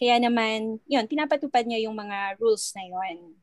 Kaya 0.00 0.16
naman, 0.16 0.80
yun, 0.88 1.04
pinapatupad 1.04 1.68
niya 1.68 1.84
yung 1.84 1.94
mga 1.94 2.40
rules 2.40 2.72
na 2.72 2.88
yun. 2.88 3.36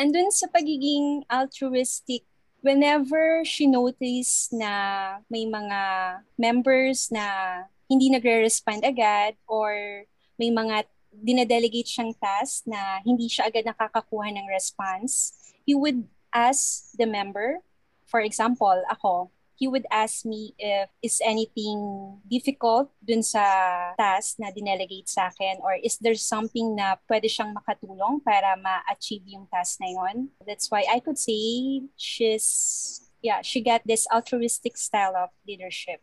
And 0.00 0.08
dun 0.08 0.32
sa 0.32 0.48
pagiging 0.48 1.28
altruistic, 1.28 2.24
whenever 2.62 3.42
she 3.44 3.66
noticed 3.66 4.54
na 4.54 5.18
may 5.26 5.44
mga 5.44 5.80
members 6.38 7.10
na 7.10 7.66
hindi 7.90 8.08
nagre-respond 8.08 8.86
agad 8.86 9.34
or 9.50 10.06
may 10.38 10.48
mga 10.48 10.86
dinedelegate 11.12 11.90
siyang 11.90 12.16
task 12.16 12.64
na 12.64 13.02
hindi 13.04 13.28
siya 13.28 13.52
agad 13.52 13.68
nakakakuha 13.68 14.32
ng 14.32 14.48
response, 14.48 15.34
he 15.68 15.76
would 15.76 16.06
ask 16.32 16.88
the 16.96 17.04
member, 17.04 17.60
for 18.08 18.24
example, 18.24 18.80
ako, 18.88 19.28
he 19.62 19.70
would 19.70 19.86
ask 19.94 20.26
me 20.26 20.58
if 20.58 20.90
is 21.06 21.22
anything 21.22 22.18
difficult 22.26 22.90
dun 22.98 23.22
sa 23.22 23.94
task 23.94 24.42
na 24.42 24.50
dinelegate 24.50 25.06
sa 25.06 25.30
akin 25.30 25.62
or 25.62 25.78
is 25.78 26.02
there 26.02 26.18
something 26.18 26.74
na 26.74 26.98
pwede 27.06 27.30
siyang 27.30 27.54
makatulong 27.54 28.18
para 28.26 28.58
ma-achieve 28.58 29.22
yung 29.30 29.46
task 29.46 29.78
na 29.78 29.86
yon. 29.86 30.34
That's 30.42 30.66
why 30.66 30.82
I 30.90 30.98
could 30.98 31.14
say 31.14 31.86
she's, 31.94 33.06
yeah, 33.22 33.38
she 33.46 33.62
got 33.62 33.86
this 33.86 34.02
altruistic 34.10 34.74
style 34.74 35.14
of 35.14 35.30
leadership. 35.46 36.02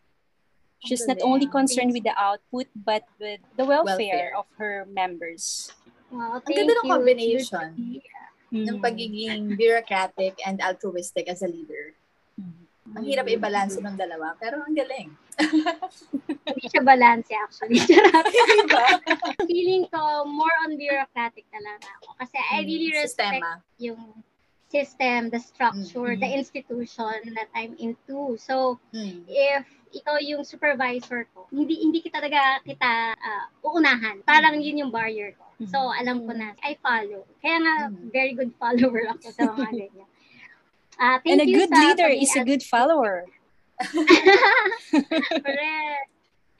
She's 0.80 1.04
not 1.04 1.20
only 1.20 1.44
concerned 1.44 1.92
with 1.92 2.08
the 2.08 2.16
output 2.16 2.72
but 2.72 3.04
with 3.20 3.44
the 3.60 3.68
welfare, 3.68 4.32
Welfare. 4.32 4.32
of 4.40 4.48
her 4.56 4.88
members. 4.88 5.68
Wow, 6.08 6.40
Ang 6.40 6.48
thank 6.48 6.64
ganda 6.64 6.80
ng 6.80 6.88
you. 6.88 6.92
combination. 6.96 7.68
Mm. 8.48 8.64
Ng 8.72 8.78
pagiging 8.80 9.42
bureaucratic 9.60 10.40
and 10.48 10.64
altruistic 10.64 11.28
as 11.28 11.44
a 11.44 11.50
leader. 11.52 11.92
Ang 12.90 13.04
hirap 13.04 13.26
i-balance 13.26 13.78
ng 13.78 13.94
dalawa, 13.94 14.34
pero 14.34 14.60
ang 14.60 14.74
galing. 14.74 15.08
Hindi 16.50 16.66
siya 16.66 16.82
balance 16.82 17.30
actually. 17.30 17.78
Diba? 17.80 18.18
Feeling 19.50 19.86
ko 19.88 20.26
more 20.26 20.52
on 20.64 20.74
bureaucratic 20.74 21.46
talaga 21.48 21.86
ako. 21.98 22.18
Kasi 22.18 22.36
I 22.36 22.58
really 22.62 22.90
respect 22.92 23.38
Sistema. 23.38 23.62
yung 23.78 24.02
system, 24.66 25.30
the 25.30 25.38
structure, 25.38 26.14
Mm-mm. 26.14 26.22
the 26.22 26.30
institution 26.30 27.14
that 27.34 27.50
I'm 27.52 27.74
into. 27.76 28.38
So, 28.38 28.78
Mm. 28.90 29.26
if 29.26 29.64
ikaw 29.90 30.22
yung 30.22 30.46
supervisor 30.46 31.26
ko, 31.30 31.50
hindi 31.50 31.82
hindi 31.82 31.98
kita 31.98 32.22
talaga 32.22 32.62
kita 32.62 32.90
ah, 33.12 33.44
uunahan. 33.62 34.22
Parang 34.22 34.58
yun 34.58 34.86
yung 34.86 34.92
barrier 34.94 35.34
ko. 35.34 35.46
So, 35.68 35.92
alam 35.92 36.24
ko 36.24 36.32
na, 36.32 36.56
I 36.64 36.72
follow. 36.80 37.26
Kaya 37.38 37.58
nga, 37.60 37.74
Mm. 37.86 38.08
very 38.08 38.32
good 38.32 38.48
follower 38.56 39.12
ako 39.12 39.28
sa 39.28 39.44
mga 39.52 39.70
ganyan. 39.84 40.09
Ah, 41.00 41.18
thank 41.24 41.40
And 41.40 41.40
a 41.40 41.50
you 41.50 41.56
good 41.56 41.72
leader 41.72 42.12
is 42.12 42.36
a 42.36 42.44
good 42.44 42.62
follower. 42.62 43.24
Correct. 43.90 44.12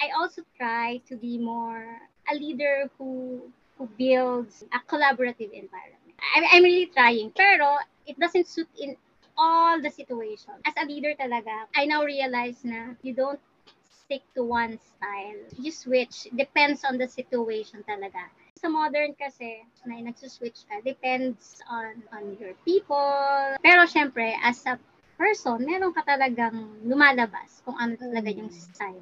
I 0.01 0.09
also 0.17 0.41
try 0.57 0.97
to 1.13 1.17
be 1.17 1.37
more 1.37 2.01
a 2.33 2.35
leader 2.35 2.89
who 2.97 3.43
who 3.77 3.85
builds 4.01 4.65
a 4.73 4.81
collaborative 4.89 5.53
environment. 5.53 6.17
I'm, 6.37 6.45
I'm 6.53 6.63
really 6.65 6.89
trying, 6.89 7.33
pero 7.37 7.77
it 8.07 8.19
doesn't 8.19 8.49
suit 8.49 8.69
in 8.81 8.97
all 9.37 9.81
the 9.81 9.91
situations. 9.91 10.57
As 10.65 10.73
a 10.81 10.87
leader 10.89 11.13
talaga, 11.21 11.69
I 11.77 11.85
now 11.85 12.05
realize 12.05 12.65
na 12.65 12.97
you 13.05 13.13
don't 13.13 13.41
stick 13.89 14.25
to 14.35 14.45
one 14.45 14.81
style. 14.81 15.41
You 15.61 15.73
switch. 15.73 16.29
Depends 16.33 16.85
on 16.85 16.97
the 16.97 17.09
situation 17.09 17.85
talaga. 17.85 18.25
Sa 18.61 18.69
modern 18.69 19.17
kasi, 19.17 19.65
na 19.89 19.97
nagsuswitch 20.05 20.69
ka, 20.69 20.85
depends 20.85 21.65
on 21.65 22.05
on 22.13 22.37
your 22.37 22.53
people. 22.69 23.57
Pero 23.65 23.89
syempre, 23.89 24.37
as 24.45 24.61
a 24.69 24.77
person, 25.17 25.65
meron 25.65 25.97
ka 25.97 26.05
talagang 26.05 26.77
lumalabas 26.85 27.65
kung 27.65 27.81
ano 27.81 27.97
talaga 27.97 28.29
yung 28.29 28.53
style. 28.53 29.01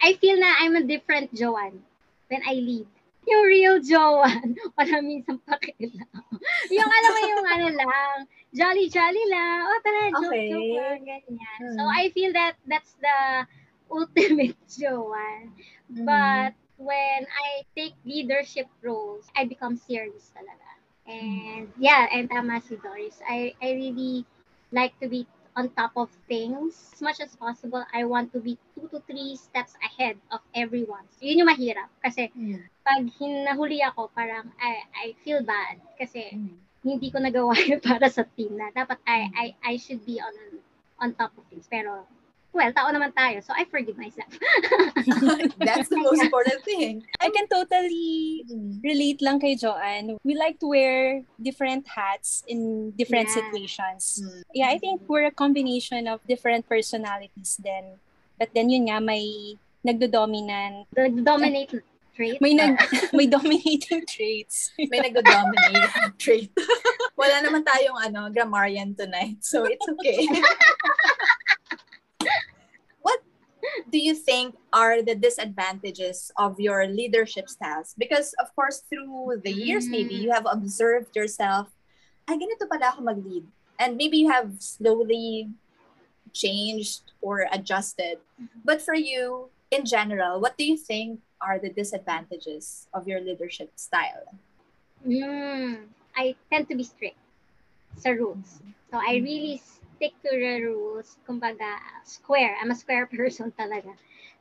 I 0.00 0.16
feel 0.16 0.40
na 0.40 0.64
I'm 0.64 0.80
a 0.80 0.84
different 0.84 1.28
Joanne 1.36 1.84
when 2.32 2.40
I 2.48 2.56
lead. 2.56 2.88
Yung 3.28 3.44
real 3.44 3.76
Joanne, 3.84 4.56
wala 4.80 4.96
minsan 5.04 5.44
pakialam. 5.44 6.08
yung 6.72 6.88
alam 6.88 7.10
mo 7.12 7.20
yung 7.20 7.46
ano 7.52 7.68
lang, 7.76 8.16
jolly-jolly 8.56 9.24
lang. 9.28 9.60
O 9.68 9.72
tara, 9.84 10.00
Okay. 10.08 10.24
joke-joke 10.24 10.72
lang, 10.72 10.98
ganyan. 11.04 11.58
So 11.76 11.84
Hmm. 11.84 12.00
I 12.00 12.08
feel 12.16 12.32
that 12.32 12.56
that's 12.64 12.96
the 12.96 13.44
ultimate 13.92 14.56
Joanne. 14.80 15.52
But 15.90 16.56
when 16.78 17.26
I 17.26 17.62
take 17.76 17.94
leadership 18.04 18.66
roles, 18.82 19.26
I 19.36 19.44
become 19.44 19.76
serious 19.76 20.32
talaga. 20.36 20.70
And 21.06 21.70
yeah, 21.78 22.06
and 22.12 22.28
tama 22.30 22.60
si 22.60 22.76
Doris. 22.76 23.20
I, 23.28 23.54
I 23.62 23.72
really 23.72 24.26
like 24.72 24.98
to 25.00 25.08
be 25.08 25.26
on 25.56 25.70
top 25.70 25.92
of 25.96 26.10
things. 26.28 26.90
As 26.92 27.00
much 27.00 27.20
as 27.20 27.34
possible, 27.36 27.84
I 27.94 28.04
want 28.04 28.32
to 28.34 28.40
be 28.40 28.58
two 28.74 28.88
to 28.88 29.00
three 29.06 29.36
steps 29.36 29.74
ahead 29.82 30.16
of 30.30 30.40
everyone. 30.54 31.06
So, 31.16 31.24
yun 31.26 31.46
yung 31.46 31.50
mahirap. 31.50 31.88
Kasi 32.02 32.28
Mm. 32.36 32.60
pag 32.84 33.02
hinahuli 33.18 33.80
ako, 33.86 34.10
parang 34.12 34.52
I, 34.60 34.84
I 34.92 35.06
feel 35.24 35.40
bad. 35.42 35.80
Kasi 35.98 36.34
Mm. 36.34 36.58
hindi 36.84 37.08
ko 37.10 37.18
nagawa 37.22 37.54
yun 37.70 37.80
para 37.80 38.06
sa 38.10 38.26
team 38.36 38.58
na. 38.58 38.68
Dapat 38.74 38.98
I, 39.06 39.20
I, 39.32 39.46
I 39.62 39.74
should 39.80 40.02
be 40.04 40.20
on 40.20 40.34
on 41.00 41.12
top 41.14 41.32
of 41.36 41.44
things. 41.48 41.68
Pero, 41.68 42.04
well, 42.56 42.72
tao 42.72 42.88
naman 42.88 43.12
tayo. 43.12 43.44
So, 43.44 43.52
I 43.52 43.68
forgive 43.68 44.00
myself. 44.00 44.32
That's 45.60 45.88
the 45.92 46.00
most 46.00 46.22
important 46.24 46.64
thing. 46.64 47.04
I 47.20 47.28
can 47.28 47.46
totally 47.46 48.42
relate 48.82 49.20
lang 49.20 49.38
kay 49.38 49.54
Joanne. 49.54 50.16
We 50.24 50.34
like 50.34 50.58
to 50.64 50.72
wear 50.72 51.20
different 51.36 51.84
hats 51.86 52.42
in 52.48 52.90
different 52.96 53.28
Yeah. 53.28 53.36
situations. 53.38 54.24
Mm. 54.24 54.42
Yeah, 54.54 54.68
I 54.72 54.78
think 54.80 55.04
we're 55.06 55.28
a 55.28 55.34
combination 55.34 56.08
of 56.08 56.24
different 56.24 56.64
personalities 56.64 57.60
then. 57.60 58.00
But 58.40 58.50
then 58.56 58.72
yun 58.72 58.88
nga, 58.88 59.00
may 59.00 59.56
nagdo-dominant, 59.84 60.88
The 60.96 61.12
dominate 61.22 61.70
trait. 62.16 62.40
may 62.40 62.56
nag 62.56 62.80
may 63.16 63.28
dominating 63.28 64.04
traits. 64.08 64.72
May 64.80 64.98
nag-dominate 65.04 66.16
trait. 66.18 66.50
Wala 67.16 67.40
naman 67.40 67.64
tayong 67.64 67.96
ano, 68.02 68.28
grammarian 68.32 68.92
tonight. 68.96 69.40
So 69.40 69.64
it's 69.64 69.84
okay. 69.84 70.24
Do 73.90 73.96
do 73.96 74.04
you 74.04 74.14
think 74.14 74.54
are 74.72 75.00
the 75.00 75.16
disadvantages 75.16 76.30
of 76.36 76.60
your 76.60 76.86
leadership 76.86 77.48
styles? 77.48 77.96
Because 77.96 78.36
of 78.36 78.54
course, 78.54 78.84
through 78.92 79.40
the 79.40 79.50
years, 79.50 79.88
maybe 79.88 80.14
mm. 80.14 80.28
you 80.28 80.30
have 80.32 80.44
observed 80.44 81.16
yourself, 81.16 81.72
ay, 82.28 82.36
ganito 82.36 82.68
pala 82.68 82.92
ako 82.92 83.08
mag-lead. 83.08 83.48
And 83.80 83.96
maybe 83.96 84.20
you 84.20 84.28
have 84.28 84.52
slowly 84.60 85.48
changed 86.36 87.16
or 87.24 87.48
adjusted. 87.48 88.20
Mm-hmm. 88.36 88.60
But 88.68 88.84
for 88.84 88.92
you, 88.92 89.48
in 89.72 89.88
general, 89.88 90.44
what 90.44 90.60
do 90.60 90.68
you 90.68 90.76
think 90.76 91.24
are 91.40 91.56
the 91.56 91.72
disadvantages 91.72 92.88
of 92.92 93.08
your 93.08 93.24
leadership 93.24 93.72
style? 93.80 94.28
Mm, 95.08 95.88
I 96.12 96.36
tend 96.52 96.68
to 96.68 96.76
be 96.76 96.84
strict 96.84 97.16
sa 97.96 98.12
rules. 98.12 98.60
So 98.92 99.00
I 99.00 99.20
mm. 99.20 99.24
really 99.24 99.56
the 100.00 100.60
rules. 100.62 101.16
Kumbaga, 101.28 101.78
square. 102.04 102.56
I'm 102.60 102.70
a 102.70 102.74
square 102.74 103.06
person 103.12 103.52
talaga. 103.58 103.94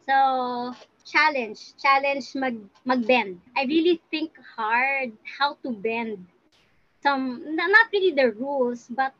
So, 0.06 0.76
challenge. 1.06 1.74
Challenge 1.82 2.26
mag, 2.36 2.58
mag-bend. 2.86 3.42
I 3.58 3.66
really 3.66 4.02
think 4.12 4.38
hard 4.56 5.14
how 5.40 5.58
to 5.64 5.72
bend. 5.72 6.26
Some, 7.02 7.56
not 7.56 7.88
really 7.94 8.12
the 8.14 8.32
rules, 8.32 8.88
but 8.90 9.14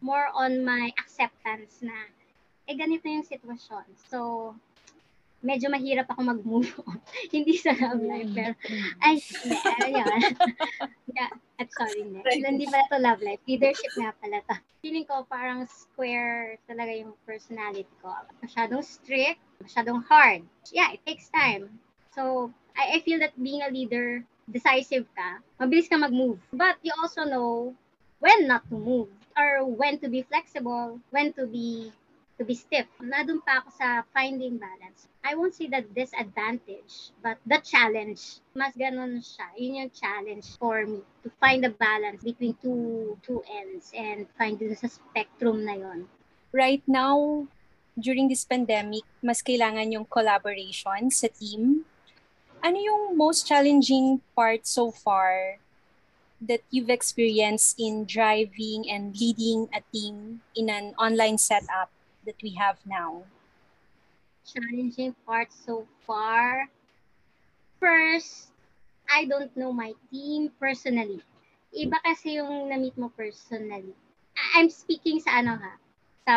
more 0.00 0.28
on 0.34 0.64
my 0.64 0.92
acceptance 0.98 1.82
na, 1.82 1.94
eh, 2.68 2.76
ganito 2.78 3.06
yung 3.10 3.26
sitwasyon. 3.26 3.84
So, 4.06 4.54
medyo 5.44 5.68
mahirap 5.68 6.08
ako 6.08 6.20
mag-move 6.24 6.72
on. 6.88 6.96
Hindi 7.34 7.60
sa 7.60 7.76
love 7.76 8.00
life, 8.00 8.32
pero, 8.32 8.52
ay, 9.04 9.20
hindi, 9.20 9.56
ayun. 9.84 10.20
yeah, 11.16 11.30
I'm 11.60 11.70
sorry, 11.76 12.00
hindi. 12.00 12.18
Hindi 12.40 12.64
pala 12.66 12.88
to 12.88 12.98
love 12.98 13.20
life. 13.20 13.44
Leadership 13.44 13.92
nga 14.00 14.16
pala 14.18 14.40
to. 14.48 14.56
Feeling 14.80 15.04
ko 15.04 15.28
parang 15.28 15.68
square 15.68 16.56
talaga 16.64 16.96
yung 16.96 17.12
personality 17.28 17.92
ko. 18.00 18.10
Masyadong 18.40 18.80
strict, 18.80 19.38
masyadong 19.60 20.00
hard. 20.08 20.40
Yeah, 20.72 20.96
it 20.96 21.04
takes 21.04 21.28
time. 21.28 21.68
So, 22.16 22.50
I, 22.74 22.98
I 22.98 23.04
feel 23.04 23.20
that 23.20 23.36
being 23.36 23.60
a 23.60 23.70
leader, 23.70 24.24
decisive 24.48 25.04
ka, 25.12 25.44
mabilis 25.60 25.92
ka 25.92 26.00
mag-move. 26.00 26.40
But 26.56 26.80
you 26.80 26.96
also 26.96 27.28
know 27.28 27.76
when 28.18 28.48
not 28.48 28.64
to 28.72 28.76
move 28.80 29.12
or 29.36 29.68
when 29.68 30.00
to 30.00 30.08
be 30.08 30.24
flexible, 30.24 31.00
when 31.12 31.36
to 31.36 31.44
be 31.44 31.92
to 32.38 32.44
be 32.44 32.54
stiff. 32.54 32.86
Nadun 32.98 33.38
pa 33.46 33.62
ako 33.62 33.70
sa 33.78 34.02
finding 34.10 34.58
balance. 34.58 35.06
I 35.22 35.38
won't 35.38 35.54
say 35.54 35.70
that 35.70 35.94
disadvantage, 35.94 37.14
but 37.22 37.38
the 37.46 37.62
challenge, 37.62 38.42
mas 38.52 38.74
ganun 38.74 39.22
siya. 39.22 39.46
Yun 39.56 39.80
yung 39.86 39.92
challenge 39.94 40.46
for 40.58 40.84
me 40.84 41.00
to 41.22 41.28
find 41.38 41.62
the 41.62 41.72
balance 41.72 42.20
between 42.26 42.58
two 42.58 43.14
two 43.22 43.40
ends 43.46 43.94
and 43.94 44.26
find 44.34 44.58
dun 44.58 44.74
sa 44.74 44.90
spectrum 44.90 45.62
na 45.62 45.78
yon. 45.78 46.10
Right 46.50 46.82
now, 46.86 47.46
during 47.94 48.26
this 48.26 48.42
pandemic, 48.42 49.06
mas 49.22 49.42
kailangan 49.42 49.94
yung 49.94 50.06
collaboration 50.06 51.10
sa 51.10 51.30
team. 51.30 51.86
Ano 52.64 52.78
yung 52.80 53.02
most 53.14 53.46
challenging 53.46 54.24
part 54.32 54.64
so 54.66 54.90
far 54.90 55.60
that 56.40 56.60
you've 56.68 56.92
experienced 56.92 57.76
in 57.80 58.04
driving 58.04 58.88
and 58.88 59.16
leading 59.16 59.68
a 59.72 59.80
team 59.92 60.40
in 60.56 60.68
an 60.68 60.92
online 60.98 61.38
setup 61.38 61.88
that 62.26 62.36
we 62.42 62.54
have 62.54 62.78
now? 62.86 63.22
Challenging 64.44 65.14
part 65.26 65.48
so 65.52 65.86
far. 66.06 66.68
First, 67.80 68.52
I 69.08 69.24
don't 69.24 69.54
know 69.56 69.72
my 69.72 69.92
team 70.10 70.52
personally. 70.60 71.20
Iba 71.74 72.00
kasi 72.04 72.38
yung 72.40 72.68
na-meet 72.70 72.96
mo 72.96 73.10
personally. 73.12 73.92
I'm 74.54 74.70
speaking 74.70 75.20
sa 75.20 75.42
ano 75.42 75.58
ha, 75.58 75.74
sa 76.24 76.36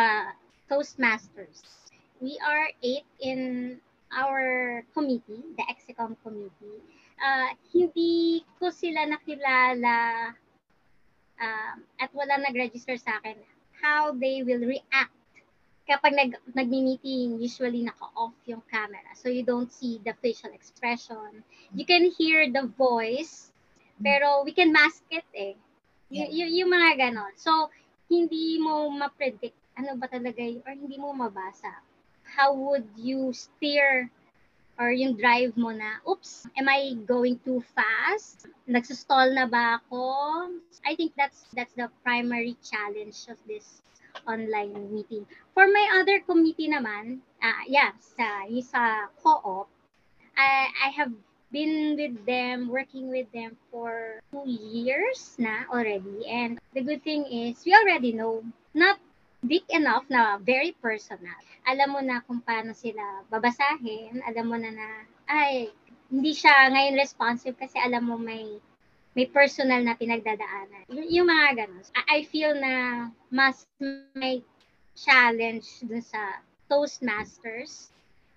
Toastmasters. 0.68 1.90
We 2.20 2.38
are 2.42 2.68
eight 2.82 3.06
in 3.22 3.78
our 4.10 4.82
committee, 4.94 5.44
the 5.56 5.64
Execom 5.70 6.16
committee. 6.22 6.80
Uh, 7.18 7.50
hindi 7.74 8.42
ko 8.58 8.70
sila 8.70 9.06
nakilala 9.06 10.32
um, 11.38 11.76
at 11.98 12.10
wala 12.14 12.38
nag-register 12.38 12.98
sa 12.98 13.18
akin 13.22 13.38
how 13.78 14.10
they 14.14 14.42
will 14.42 14.62
react 14.62 15.17
kapag 15.88 16.12
nag, 16.12 16.36
nagmi-meeting, 16.52 17.40
usually 17.40 17.80
naka-off 17.80 18.36
yung 18.44 18.60
camera. 18.68 19.08
So 19.16 19.32
you 19.32 19.42
don't 19.42 19.72
see 19.72 19.98
the 20.04 20.12
facial 20.20 20.52
expression. 20.52 21.40
You 21.72 21.88
can 21.88 22.12
hear 22.12 22.44
the 22.52 22.68
voice, 22.68 23.48
pero 23.96 24.44
we 24.44 24.52
can 24.52 24.68
mask 24.70 25.02
it 25.08 25.24
eh. 25.32 25.56
Y- 26.12 26.28
y- 26.28 26.54
yung 26.60 26.68
mga 26.68 27.08
ganon. 27.08 27.32
So, 27.40 27.72
hindi 28.08 28.60
mo 28.60 28.88
ma-predict 28.92 29.56
ano 29.78 29.94
ba 29.94 30.10
talaga 30.10 30.42
yun, 30.42 30.60
or 30.66 30.74
hindi 30.74 30.98
mo 30.98 31.14
mabasa. 31.14 31.70
How 32.26 32.52
would 32.52 32.84
you 32.98 33.32
steer 33.32 34.10
or 34.78 34.90
yung 34.90 35.14
drive 35.14 35.54
mo 35.56 35.70
na, 35.70 36.02
oops, 36.06 36.46
am 36.58 36.68
I 36.68 36.94
going 37.06 37.38
too 37.46 37.62
fast? 37.74 38.46
Nagsustall 38.66 39.34
na 39.34 39.46
ba 39.46 39.78
ako? 39.82 40.02
I 40.86 40.94
think 40.98 41.14
that's 41.14 41.46
that's 41.54 41.74
the 41.74 41.90
primary 42.02 42.58
challenge 42.62 43.26
of 43.30 43.38
this 43.46 43.82
online 44.26 44.74
meeting. 44.90 45.26
For 45.54 45.66
my 45.68 46.00
other 46.00 46.20
committee 46.24 46.68
naman, 46.70 47.20
uh, 47.42 47.62
yeah, 47.68 47.92
sa, 48.00 48.46
sa 48.64 49.12
co-op, 49.22 49.68
I, 50.38 50.70
I 50.86 50.88
have 50.94 51.12
been 51.50 51.96
with 51.96 52.26
them, 52.26 52.68
working 52.68 53.08
with 53.08 53.30
them 53.32 53.56
for 53.70 54.20
two 54.30 54.44
years 54.46 55.34
na 55.38 55.64
already. 55.72 56.28
And 56.28 56.58
the 56.74 56.82
good 56.82 57.02
thing 57.02 57.26
is, 57.26 57.62
we 57.64 57.74
already 57.74 58.12
know, 58.12 58.44
not 58.74 59.00
deep 59.44 59.64
enough 59.70 60.04
na 60.10 60.38
very 60.38 60.74
personal. 60.82 61.36
Alam 61.68 61.88
mo 61.94 62.00
na 62.00 62.20
kung 62.24 62.40
paano 62.42 62.74
sila 62.74 63.24
babasahin, 63.30 64.20
alam 64.24 64.46
mo 64.48 64.56
na 64.56 64.70
na, 64.72 64.88
ay, 65.28 65.72
hindi 66.08 66.32
siya 66.32 66.72
ngayon 66.72 66.96
responsive 66.96 67.56
kasi 67.56 67.76
alam 67.76 68.08
mo 68.08 68.16
may 68.16 68.60
may 69.18 69.26
personal 69.26 69.82
na 69.82 69.98
pinagdadaanan. 69.98 70.86
Y- 70.86 71.18
yung 71.18 71.26
mga 71.26 71.66
ganun. 71.66 71.82
I, 71.90 72.02
I 72.06 72.18
feel 72.22 72.54
na 72.54 73.10
mas 73.34 73.66
may 74.14 74.46
challenge 74.94 75.66
dun 75.82 75.98
sa 75.98 76.38
Toastmasters 76.70 77.90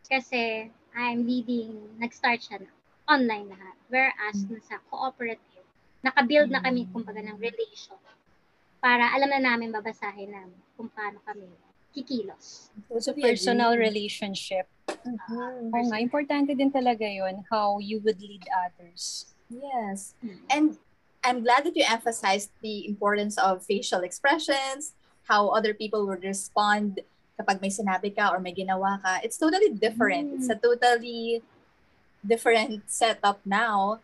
kasi 0.10 0.74
I'm 0.98 1.22
leading, 1.30 1.78
nag-start 2.02 2.42
siya 2.42 2.66
na 2.66 2.72
online 3.06 3.54
lahat. 3.54 3.78
Whereas 3.94 4.42
dun 4.50 4.66
sa 4.66 4.82
cooperative, 4.90 5.70
nakabuild 6.02 6.50
na 6.50 6.66
kami 6.66 6.90
kumbaga 6.90 7.22
ng 7.22 7.38
relation 7.38 8.02
para 8.82 9.14
alam 9.14 9.30
na 9.30 9.38
namin 9.38 9.70
babasahin 9.70 10.34
namin 10.34 10.58
kung 10.74 10.90
paano 10.90 11.22
kami 11.22 11.46
kikilos. 11.94 12.74
So, 12.98 13.14
personal 13.14 13.78
relationship. 13.78 14.66
Mhm. 15.06 15.70
Oo 15.70 15.86
nga, 15.94 16.02
importante 16.02 16.58
din 16.58 16.74
talaga 16.74 17.06
yon 17.06 17.46
how 17.54 17.78
you 17.78 18.02
would 18.02 18.18
lead 18.18 18.42
others. 18.50 19.32
Yes. 19.52 20.16
And 20.50 20.80
I'm 21.24 21.44
glad 21.44 21.68
that 21.68 21.76
you 21.76 21.84
emphasized 21.84 22.50
the 22.64 22.88
importance 22.88 23.38
of 23.38 23.62
facial 23.64 24.02
expressions, 24.02 24.94
how 25.28 25.50
other 25.50 25.74
people 25.74 26.08
would 26.08 26.24
respond 26.24 27.04
kapag 27.38 27.62
may 27.62 27.70
sinabi 27.70 28.16
ka 28.16 28.32
or 28.32 28.40
may 28.40 28.54
ginawa 28.56 29.02
ka. 29.04 29.20
It's 29.24 29.38
totally 29.38 29.70
different. 29.70 30.40
It's 30.40 30.50
a 30.50 30.56
totally 30.56 31.44
different 32.26 32.86
setup 32.88 33.42
now 33.46 34.00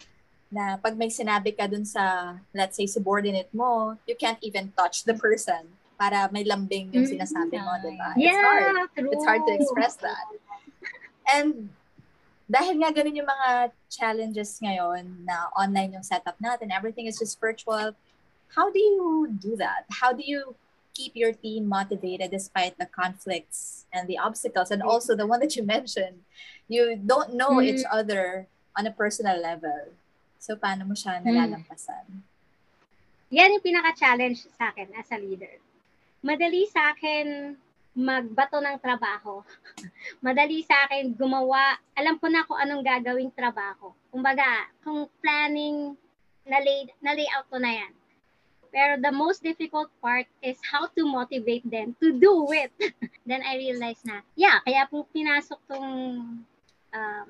na 0.52 0.78
pag 0.78 0.96
may 0.98 1.12
sinabi 1.12 1.58
ka 1.58 1.68
dun 1.68 1.86
sa, 1.86 2.36
let's 2.56 2.78
say, 2.78 2.88
subordinate 2.88 3.52
mo, 3.54 3.98
you 4.08 4.16
can't 4.16 4.40
even 4.42 4.72
touch 4.78 5.04
the 5.04 5.14
person 5.14 5.68
para 6.00 6.30
may 6.32 6.46
lambing 6.46 6.94
yung 6.94 7.04
sinasabi 7.04 7.58
mo, 7.60 7.74
di 7.82 7.98
ba? 7.98 8.14
It's 8.16 8.38
hard. 8.38 8.62
Yeah, 8.64 8.86
true. 8.96 9.12
It's 9.12 9.26
hard 9.26 9.42
to 9.50 9.54
express 9.58 9.96
that. 10.06 10.26
And 11.34 11.70
dahil 12.48 12.80
nga 12.80 12.90
ganun 12.96 13.20
yung 13.20 13.28
mga 13.28 13.76
challenges 13.92 14.56
ngayon 14.64 15.28
na 15.28 15.52
online 15.52 16.00
yung 16.00 16.04
setup 16.08 16.40
natin, 16.40 16.72
everything 16.72 17.06
is 17.06 17.20
just 17.20 17.36
virtual, 17.44 17.92
how 18.56 18.72
do 18.72 18.80
you 18.80 19.28
do 19.36 19.60
that? 19.60 19.84
How 19.92 20.16
do 20.16 20.24
you 20.24 20.56
keep 20.96 21.12
your 21.14 21.36
team 21.36 21.68
motivated 21.68 22.32
despite 22.32 22.80
the 22.80 22.88
conflicts 22.88 23.86
and 23.92 24.08
the 24.08 24.18
obstacles? 24.18 24.72
And 24.72 24.82
also 24.82 25.12
the 25.14 25.28
one 25.28 25.44
that 25.44 25.60
you 25.60 25.64
mentioned, 25.68 26.24
you 26.72 26.96
don't 26.96 27.36
know 27.36 27.60
Mm. 27.60 27.68
each 27.68 27.86
other 27.92 28.48
on 28.80 28.88
a 28.88 28.94
personal 28.96 29.36
level. 29.38 29.92
So 30.40 30.56
paano 30.56 30.88
mo 30.88 30.96
siya 30.96 31.20
nalalampasan? 31.20 32.24
Yan 33.28 33.60
yung 33.60 33.66
pinaka-challenge 33.66 34.48
sa 34.56 34.72
akin 34.72 34.88
as 34.96 35.12
a 35.12 35.20
leader. 35.20 35.60
Madali 36.24 36.64
sa 36.72 36.96
akin 36.96 37.60
magbato 37.98 38.62
ng 38.62 38.78
trabaho. 38.78 39.42
Madali 40.26 40.62
sa 40.62 40.86
akin 40.86 41.18
gumawa. 41.18 41.82
Alam 41.98 42.22
ko 42.22 42.30
na 42.30 42.46
kung 42.46 42.62
anong 42.62 42.86
gagawing 42.86 43.34
trabaho. 43.34 43.90
Kumbaga, 44.14 44.70
kung 44.86 45.10
planning 45.18 45.98
na, 46.46 46.62
lay, 46.62 46.86
na 47.02 47.18
layout 47.18 47.50
ko 47.50 47.58
na 47.58 47.74
yan. 47.74 47.94
Pero 48.70 49.02
the 49.02 49.10
most 49.10 49.42
difficult 49.42 49.90
part 49.98 50.30
is 50.46 50.62
how 50.62 50.86
to 50.94 51.02
motivate 51.10 51.66
them 51.66 51.98
to 51.98 52.14
do 52.14 52.46
it. 52.54 52.70
Then 53.30 53.42
I 53.42 53.58
realized 53.58 54.06
na, 54.06 54.22
yeah, 54.38 54.62
kaya 54.62 54.86
po 54.86 55.10
pinasok 55.10 55.58
tong 55.66 55.90
um, 56.94 57.30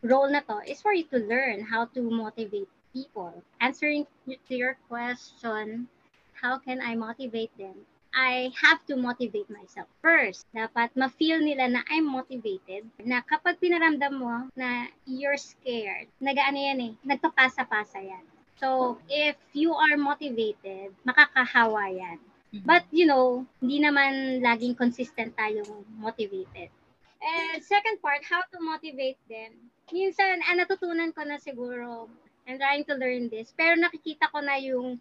role 0.00 0.30
na 0.32 0.40
to 0.48 0.64
is 0.64 0.80
for 0.80 0.96
you 0.96 1.04
to 1.12 1.20
learn 1.20 1.60
how 1.60 1.84
to 1.92 2.00
motivate 2.00 2.70
people. 2.96 3.36
Answering 3.60 4.08
to 4.24 4.54
your 4.56 4.80
question, 4.88 5.90
how 6.32 6.56
can 6.56 6.80
I 6.80 6.96
motivate 6.96 7.52
them? 7.60 7.84
I 8.18 8.50
have 8.58 8.82
to 8.90 8.98
motivate 8.98 9.46
myself 9.46 9.86
first. 10.02 10.42
Dapat 10.50 10.90
ma-feel 10.98 11.38
nila 11.38 11.70
na 11.70 11.86
I'm 11.86 12.02
motivated. 12.10 12.90
Na 13.06 13.22
kapag 13.22 13.62
pinaramdam 13.62 14.18
mo 14.18 14.50
na 14.58 14.90
you're 15.06 15.38
scared, 15.38 16.10
nagaano 16.18 16.58
yan 16.58 16.78
eh, 16.82 16.92
nagpapasa-pasa 17.06 18.02
yan. 18.02 18.24
So, 18.58 18.98
if 19.06 19.38
you 19.54 19.70
are 19.70 19.94
motivated, 19.94 20.90
makakahawa 21.06 21.94
yan. 21.94 22.18
But, 22.66 22.90
you 22.90 23.06
know, 23.06 23.46
hindi 23.62 23.78
naman 23.78 24.42
laging 24.42 24.74
consistent 24.74 25.38
tayong 25.38 25.86
motivated. 25.94 26.74
And 27.22 27.62
second 27.62 28.02
part, 28.02 28.26
how 28.26 28.42
to 28.42 28.58
motivate 28.58 29.20
them. 29.30 29.70
Minsan, 29.94 30.42
ah, 30.42 30.58
natutunan 30.58 31.14
ko 31.14 31.22
na 31.22 31.38
siguro, 31.38 32.10
I'm 32.50 32.58
trying 32.58 32.82
to 32.90 32.98
learn 32.98 33.30
this, 33.30 33.54
pero 33.54 33.78
nakikita 33.78 34.32
ko 34.32 34.42
na 34.42 34.58
yung 34.58 34.98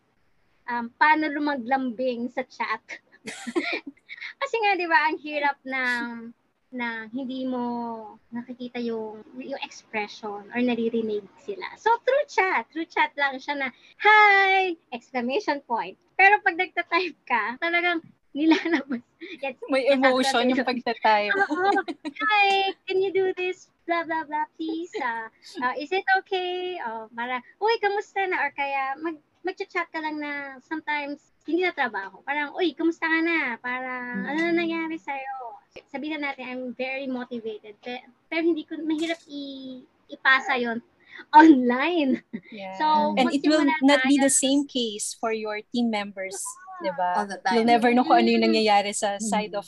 um, 0.68 0.86
paano 1.00 1.32
lumaglambing 1.32 2.28
sa 2.30 2.44
chat. 2.44 2.84
Kasi 4.42 4.56
nga, 4.64 4.72
di 4.78 4.88
ba, 4.88 5.00
ang 5.08 5.18
hirap 5.20 5.58
ng 5.66 6.34
na 6.68 7.08
hindi 7.16 7.48
mo 7.48 8.20
nakikita 8.28 8.76
yung 8.84 9.24
yung 9.40 9.62
expression 9.64 10.44
or 10.52 10.60
naririnig 10.60 11.24
sila. 11.40 11.64
So, 11.80 11.96
through 12.04 12.28
chat, 12.28 12.68
through 12.76 12.92
chat 12.92 13.16
lang 13.16 13.40
siya 13.40 13.56
na, 13.56 13.68
hi! 14.04 14.76
Exclamation 14.92 15.64
point. 15.64 15.96
Pero 16.20 16.44
pag 16.44 16.60
nagta-type 16.60 17.20
ka, 17.24 17.56
talagang 17.64 18.04
nilalabas. 18.36 19.02
Yes, 19.42 19.58
May 19.74 19.90
emotion 19.90 20.54
yung 20.54 20.62
pagta-type. 20.62 21.34
Oo. 21.50 21.74
hi, 22.06 22.70
can 22.86 23.02
you 23.02 23.10
do 23.10 23.34
this? 23.34 23.74
Blah, 23.90 24.06
blah, 24.06 24.28
blah, 24.28 24.46
please. 24.60 24.92
Uh, 25.00 25.32
uh, 25.64 25.74
is 25.80 25.90
it 25.90 26.06
okay? 26.22 26.78
Oh, 26.86 27.10
para, 27.16 27.42
uy, 27.58 27.76
kamusta 27.82 28.28
na? 28.30 28.46
Or 28.46 28.52
kaya, 28.54 28.94
mag, 29.00 29.18
mag-chat 29.48 29.88
ka 29.88 30.00
lang 30.04 30.20
na 30.20 30.60
sometimes 30.60 31.32
hindi 31.48 31.64
na 31.64 31.72
trabaho. 31.72 32.20
Parang, 32.28 32.52
uy, 32.60 32.76
kamusta 32.76 33.08
ka 33.08 33.20
na? 33.24 33.56
Parang, 33.64 34.28
ano 34.28 34.40
na 34.52 34.52
nangyari 34.52 35.00
sa'yo? 35.00 35.64
Sabihin 35.88 36.20
na 36.20 36.32
natin, 36.32 36.44
I'm 36.44 36.64
very 36.76 37.08
motivated. 37.08 37.80
Pero, 37.80 38.04
pero 38.28 38.44
hindi 38.44 38.68
ko, 38.68 38.76
mahirap 38.84 39.24
i, 39.32 39.80
ipasa 40.12 40.60
yon 40.60 40.84
online. 41.40 42.20
Yeah. 42.52 42.76
So, 42.76 43.16
And 43.16 43.32
it 43.32 43.48
will 43.48 43.64
not 43.64 44.04
be 44.04 44.20
the 44.20 44.30
same 44.30 44.68
case 44.68 45.16
for 45.16 45.32
your 45.32 45.64
team 45.72 45.88
members, 45.88 46.36
di 46.84 46.92
ba? 46.92 47.24
All 47.24 47.28
the 47.32 47.40
time. 47.40 47.56
You'll 47.56 47.72
never 47.72 47.96
know 47.96 48.04
kung 48.04 48.20
ano 48.22 48.30
yung 48.30 48.46
nangyayari 48.52 48.92
sa 48.92 49.16
side 49.18 49.56
of 49.56 49.66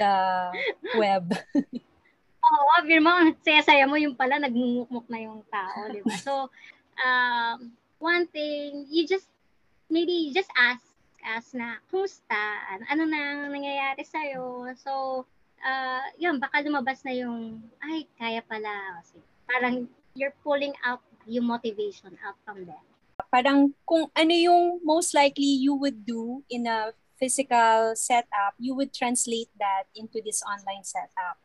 the 0.00 0.14
web. 0.96 1.28
Oo, 2.44 2.74
bir 2.84 3.00
mo, 3.00 3.12
ang 3.12 3.32
saya-saya 3.40 3.84
mo, 3.88 3.96
yung 3.96 4.16
pala, 4.16 4.36
nagmumukmuk 4.40 5.06
na 5.08 5.20
yung 5.20 5.40
tao, 5.48 5.88
di 5.88 6.00
ba? 6.04 6.16
So, 6.20 6.52
um, 7.00 7.72
one 7.98 8.26
thing, 8.28 8.86
you 8.90 9.06
just, 9.06 9.28
maybe 9.90 10.12
you 10.12 10.34
just 10.34 10.50
ask, 10.56 10.84
ask 11.24 11.54
na, 11.54 11.80
kumusta? 11.88 12.36
Ano, 12.70 12.84
ano 12.90 13.02
na 13.08 13.48
nangyayari 13.48 14.04
sa'yo? 14.04 14.68
So, 14.76 15.24
uh, 15.64 16.04
yun, 16.18 16.40
baka 16.40 16.60
lumabas 16.60 17.04
na 17.04 17.12
yung, 17.16 17.62
ay, 17.80 18.06
kaya 18.18 18.44
pala. 18.44 19.00
Kasi, 19.00 19.18
parang, 19.48 19.88
you're 20.14 20.34
pulling 20.44 20.74
out 20.86 21.02
yung 21.26 21.48
motivation 21.48 22.14
out 22.22 22.36
from 22.44 22.68
them. 22.68 22.84
Parang 23.30 23.74
kung 23.86 24.10
ano 24.14 24.34
yung 24.34 24.78
most 24.82 25.14
likely 25.14 25.58
you 25.58 25.74
would 25.74 26.06
do 26.06 26.42
in 26.50 26.66
a 26.66 26.94
physical 27.18 27.94
setup, 27.94 28.54
you 28.58 28.74
would 28.74 28.92
translate 28.92 29.50
that 29.58 29.90
into 29.94 30.20
this 30.22 30.42
online 30.46 30.84
setup. 30.84 31.38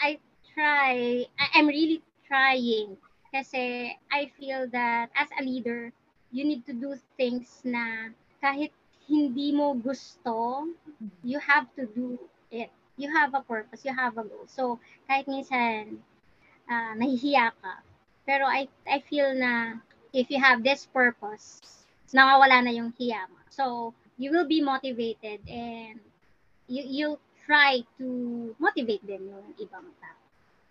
I 0.00 0.16
try, 0.54 1.26
I- 1.36 1.52
I'm 1.60 1.68
really 1.68 2.00
trying 2.24 2.96
kasi 3.30 3.94
I 4.10 4.30
feel 4.38 4.66
that 4.74 5.10
as 5.14 5.30
a 5.38 5.42
leader, 5.42 5.94
you 6.30 6.44
need 6.44 6.66
to 6.66 6.74
do 6.74 6.94
things 7.18 7.62
na 7.66 8.14
kahit 8.42 8.70
hindi 9.10 9.50
mo 9.50 9.74
gusto, 9.74 10.66
you 11.26 11.38
have 11.42 11.66
to 11.74 11.86
do 11.90 12.18
it. 12.50 12.70
You 12.94 13.10
have 13.10 13.34
a 13.34 13.42
purpose, 13.42 13.82
you 13.82 13.94
have 13.94 14.18
a 14.18 14.24
goal. 14.26 14.46
So, 14.46 14.78
kahit 15.08 15.26
minsan 15.26 15.98
ah, 16.70 16.94
nahihiya 16.94 17.50
ka, 17.58 17.82
pero 18.28 18.46
I, 18.46 18.70
I 18.86 19.02
feel 19.02 19.34
na 19.34 19.82
if 20.12 20.30
you 20.30 20.38
have 20.38 20.62
this 20.62 20.86
purpose, 20.86 21.58
nawawala 22.14 22.62
na 22.62 22.70
yung 22.70 22.94
hiya 22.94 23.26
mo. 23.26 23.40
So, 23.50 23.94
you 24.20 24.30
will 24.30 24.46
be 24.46 24.60
motivated 24.60 25.42
and 25.48 25.98
you, 26.68 26.82
you 26.86 27.08
try 27.46 27.82
to 27.98 28.06
motivate 28.62 29.02
them 29.06 29.26
yung 29.26 29.46
ibang 29.58 29.90
tao. 29.98 30.19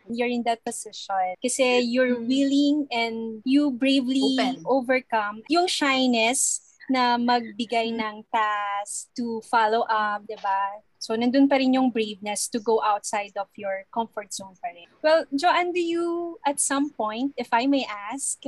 You're 0.09 0.27
in 0.29 0.41
that 0.49 0.65
position 0.65 1.37
kasi 1.37 1.85
you're 1.85 2.17
Mm. 2.17 2.25
willing 2.25 2.77
and 2.89 3.15
you 3.45 3.69
bravely 3.69 4.25
Open. 4.25 4.65
overcome 4.65 5.45
yung 5.45 5.69
shyness 5.69 6.65
na 6.89 7.21
magbigay 7.21 7.93
ng 7.93 8.25
task 8.33 9.13
to 9.13 9.45
follow 9.45 9.85
up, 9.85 10.25
di 10.25 10.33
ba? 10.41 10.81
So, 10.97 11.13
nandun 11.13 11.45
pa 11.45 11.61
rin 11.61 11.77
yung 11.77 11.93
braveness 11.93 12.49
to 12.49 12.57
go 12.57 12.81
outside 12.81 13.31
of 13.37 13.47
your 13.53 13.85
comfort 13.93 14.33
zone 14.33 14.57
pa 14.57 14.73
rin. 14.73 14.89
Well, 15.05 15.29
Joanne, 15.29 15.69
do 15.71 15.79
you, 15.79 16.41
at 16.43 16.57
some 16.59 16.89
point, 16.89 17.37
if 17.37 17.53
I 17.53 17.69
may 17.69 17.85
ask, 17.85 18.41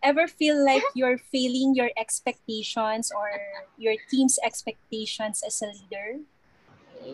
ever 0.00 0.30
feel 0.30 0.54
like 0.62 0.86
you're 0.94 1.18
failing 1.18 1.74
your 1.74 1.90
expectations 1.98 3.10
or 3.10 3.26
your 3.76 3.98
team's 4.08 4.38
expectations 4.46 5.42
as 5.42 5.58
a 5.60 5.66
leader? 5.74 6.22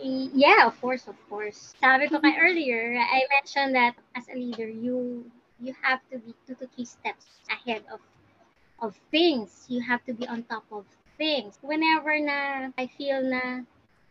Yeah, 0.03 0.67
of 0.67 0.79
course, 0.81 1.07
of 1.07 1.15
course. 1.29 1.73
Sabi 1.79 2.09
ko 2.11 2.19
kay 2.19 2.35
earlier, 2.35 2.97
I 2.99 3.23
mentioned 3.31 3.75
that 3.75 3.95
as 4.15 4.27
a 4.27 4.35
leader, 4.35 4.67
you 4.67 5.29
you 5.61 5.73
have 5.81 6.03
to 6.11 6.19
be 6.19 6.35
two 6.45 6.55
to 6.59 6.67
three 6.75 6.85
steps 6.85 7.25
ahead 7.47 7.87
of 7.87 8.01
of 8.83 8.97
things. 9.11 9.65
You 9.71 9.81
have 9.81 10.03
to 10.05 10.13
be 10.13 10.27
on 10.27 10.43
top 10.43 10.67
of 10.71 10.83
things. 11.17 11.57
Whenever 11.63 12.19
na 12.19 12.69
I 12.75 12.87
feel 12.99 13.23
na 13.23 13.63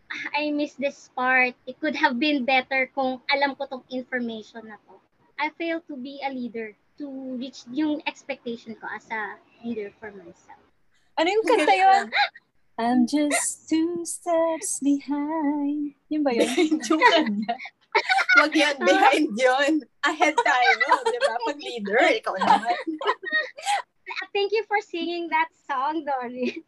"Ah, 0.09 0.27
I 0.41 0.51
miss 0.51 0.75
this 0.81 1.11
part, 1.13 1.53
it 1.69 1.77
could 1.81 1.97
have 1.97 2.17
been 2.17 2.49
better 2.49 2.89
kung 2.95 3.21
alam 3.29 3.53
ko 3.59 3.69
tong 3.69 3.85
information 3.93 4.69
na 4.69 4.81
to. 4.89 4.97
I 5.37 5.51
fail 5.59 5.83
to 5.91 5.95
be 5.99 6.23
a 6.23 6.31
leader 6.31 6.73
to 7.03 7.07
reach 7.37 7.67
yung 7.75 8.01
expectation 8.07 8.79
ko 8.79 8.87
as 8.89 9.05
a 9.11 9.37
leader 9.67 9.91
for 9.99 10.15
myself. 10.15 10.63
Ano 11.19 11.29
yung 11.29 11.45
kanta 11.45 11.75
yun? 11.75 12.07
I'm 12.75 13.07
just 13.07 13.71
two 13.71 14.03
steps 14.03 14.83
behind. 14.83 15.95
Yun 16.11 16.23
ba 16.27 16.35
yun? 16.35 16.83
yung 16.91 17.03
kanya. 17.07 17.55
Wag 18.43 18.51
yan, 18.51 18.77
behind 18.83 19.31
yun. 19.39 19.73
Ahead 20.03 20.35
tayo, 20.35 20.83
di 21.07 21.19
ba? 21.23 21.35
Pag 21.47 21.59
leader, 21.63 22.03
ikaw 22.19 22.35
naman. 22.35 22.75
Thank 24.35 24.51
you 24.51 24.67
for 24.67 24.83
singing 24.83 25.31
that 25.31 25.55
song, 25.71 26.03
Doris. 26.03 26.59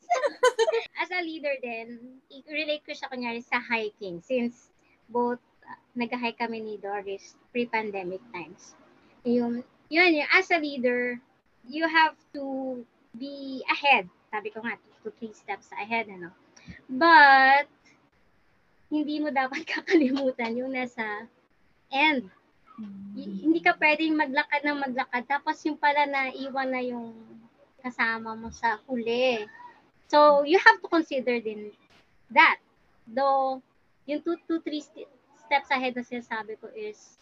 As 1.02 1.10
a 1.10 1.18
leader 1.26 1.58
din, 1.58 2.22
i-relate 2.30 2.86
ko 2.86 2.94
siya 2.94 3.10
kunyari 3.10 3.42
sa 3.42 3.58
hiking 3.58 4.22
since 4.22 4.70
both 5.10 5.42
uh, 5.66 5.78
nag-hike 5.98 6.38
kami 6.38 6.62
ni 6.62 6.74
Doris 6.78 7.34
pre-pandemic 7.50 8.22
times. 8.30 8.78
Yung, 9.26 9.66
yun, 9.90 10.10
yung, 10.14 10.30
as 10.30 10.54
a 10.54 10.62
leader, 10.62 11.18
you 11.66 11.82
have 11.90 12.14
to 12.30 12.78
be 13.18 13.66
ahead. 13.66 14.06
Sabi 14.30 14.54
ko 14.54 14.62
nga, 14.62 14.78
to 15.06 15.14
three 15.14 15.30
steps 15.30 15.70
ahead, 15.78 16.10
ano. 16.10 16.34
But, 16.90 17.70
hindi 18.90 19.22
mo 19.22 19.30
dapat 19.30 19.62
kakalimutan 19.78 20.58
yung 20.58 20.74
nasa 20.74 21.30
end 21.94 22.26
Y- 23.16 23.48
hindi 23.48 23.64
ka 23.64 23.72
pwedeng 23.80 24.12
maglakad 24.12 24.60
ng 24.60 24.76
maglakad 24.76 25.24
tapos 25.24 25.56
yung 25.64 25.80
pala 25.80 26.04
na 26.04 26.28
iwan 26.36 26.68
na 26.68 26.84
yung 26.84 27.16
kasama 27.80 28.36
mo 28.36 28.52
sa 28.52 28.76
huli. 28.84 29.48
So, 30.12 30.44
you 30.44 30.60
have 30.60 30.78
to 30.84 30.88
consider 30.90 31.40
din 31.40 31.72
that. 32.28 32.60
Though, 33.08 33.64
yung 34.04 34.20
two, 34.20 34.36
two 34.44 34.60
three 34.60 34.84
st- 34.84 35.08
steps 35.40 35.72
ahead 35.72 35.96
na 35.96 36.04
sinasabi 36.04 36.60
ko 36.60 36.68
is 36.76 37.16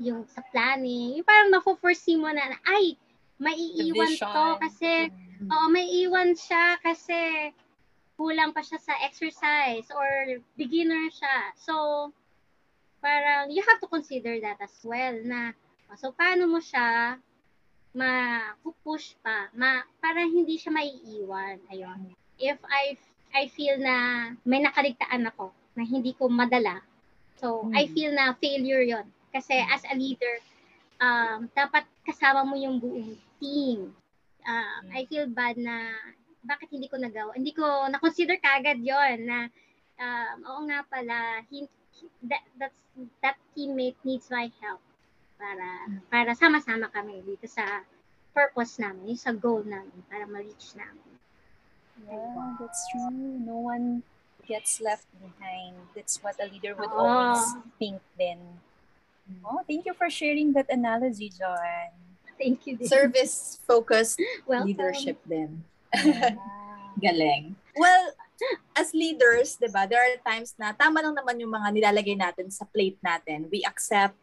yung 0.00 0.26
sa 0.26 0.42
planning, 0.50 1.20
yung 1.20 1.26
parang 1.28 1.52
mafo-foresee 1.54 2.18
mo 2.18 2.32
na, 2.32 2.56
ay, 2.66 2.98
maiiwan 3.38 4.10
to 4.18 4.44
kasi, 4.58 5.12
oo, 5.44 5.66
may 5.68 5.86
iwan 6.06 6.32
siya 6.32 6.80
kasi 6.80 7.52
kulang 8.16 8.56
pa 8.56 8.64
siya 8.64 8.80
sa 8.80 8.94
exercise 9.04 9.88
or 9.92 10.40
beginner 10.56 11.12
siya. 11.12 11.52
So, 11.60 12.08
parang 13.04 13.52
you 13.52 13.60
have 13.60 13.80
to 13.84 13.88
consider 13.88 14.40
that 14.40 14.56
as 14.58 14.72
well 14.82 15.14
na 15.22 15.52
so 16.00 16.10
paano 16.16 16.48
mo 16.48 16.58
siya 16.58 17.20
ma-push 17.96 19.16
pa? 19.24 19.48
Ma 19.56 19.80
para 20.00 20.24
hindi 20.24 20.60
siya 20.60 20.72
maiiwan. 20.72 21.60
Ayun. 21.72 22.12
If 22.36 22.60
I 22.68 22.96
I 23.36 23.48
feel 23.52 23.76
na 23.80 24.30
may 24.48 24.60
nakaligtaan 24.64 25.28
ako 25.28 25.52
na 25.76 25.84
hindi 25.84 26.16
ko 26.16 26.28
madala 26.32 26.80
so 27.36 27.68
I 27.76 27.84
feel 27.92 28.16
na 28.16 28.32
failure 28.40 28.80
yon 28.80 29.04
kasi 29.28 29.60
as 29.60 29.84
a 29.84 29.94
leader 29.94 30.40
um 30.96 31.52
dapat 31.52 31.84
kasama 32.08 32.48
mo 32.48 32.56
yung 32.56 32.80
buong 32.80 33.12
team 33.36 33.92
um, 34.46 34.82
I 34.94 35.04
feel 35.06 35.26
bad 35.26 35.58
na 35.58 35.90
bakit 36.46 36.70
hindi 36.70 36.86
ko 36.86 36.96
nagawa 36.96 37.34
hindi 37.34 37.50
ko 37.50 37.90
na-consider 37.90 38.38
kagad 38.38 38.78
yon 38.80 39.26
na 39.26 39.50
um, 39.98 40.36
oo 40.46 40.60
nga 40.70 40.86
pala 40.86 41.42
hin- 41.50 41.70
that 42.22 42.44
that's 42.54 42.78
that 43.20 43.36
teammate 43.52 43.98
needs 44.06 44.30
my 44.30 44.48
help 44.62 44.80
para 45.36 45.68
para 46.08 46.30
sama-sama 46.32 46.88
kami 46.88 47.20
dito 47.26 47.44
sa 47.44 47.84
purpose 48.32 48.76
namin, 48.76 49.12
yung 49.12 49.20
sa 49.20 49.32
goal 49.32 49.64
namin 49.64 49.96
para 50.08 50.28
ma-reach 50.28 50.76
namin. 50.76 51.08
Yeah, 52.04 52.56
that's 52.60 52.84
true. 52.92 53.08
No 53.40 53.64
one 53.64 54.04
gets 54.44 54.80
left 54.84 55.08
behind. 55.16 55.76
That's 55.96 56.20
what 56.20 56.36
a 56.36 56.44
leader 56.44 56.76
would 56.76 56.92
Oh. 56.92 57.00
always 57.00 57.56
think 57.80 58.04
then. 58.20 58.60
Oh, 59.40 59.64
thank 59.64 59.88
you 59.88 59.96
for 59.96 60.12
sharing 60.12 60.52
that 60.52 60.68
analogy, 60.68 61.32
Joanne. 61.32 61.96
Thank 62.36 62.68
you. 62.68 62.76
din. 62.76 62.88
Service-focused 62.88 64.20
Welcome. 64.48 64.68
leadership 64.68 65.18
din. 65.24 65.64
Galing. 67.04 67.56
Well, 67.76 68.12
as 68.76 68.92
leaders, 68.92 69.56
'di 69.56 69.72
ba, 69.72 69.88
there 69.88 70.00
are 70.00 70.16
times 70.24 70.52
na 70.60 70.72
tama 70.72 71.00
lang 71.00 71.16
naman 71.16 71.40
yung 71.40 71.52
mga 71.52 71.68
nilalagay 71.72 72.16
natin 72.16 72.52
sa 72.52 72.68
plate 72.68 73.00
natin. 73.00 73.48
We 73.48 73.64
accept 73.64 74.16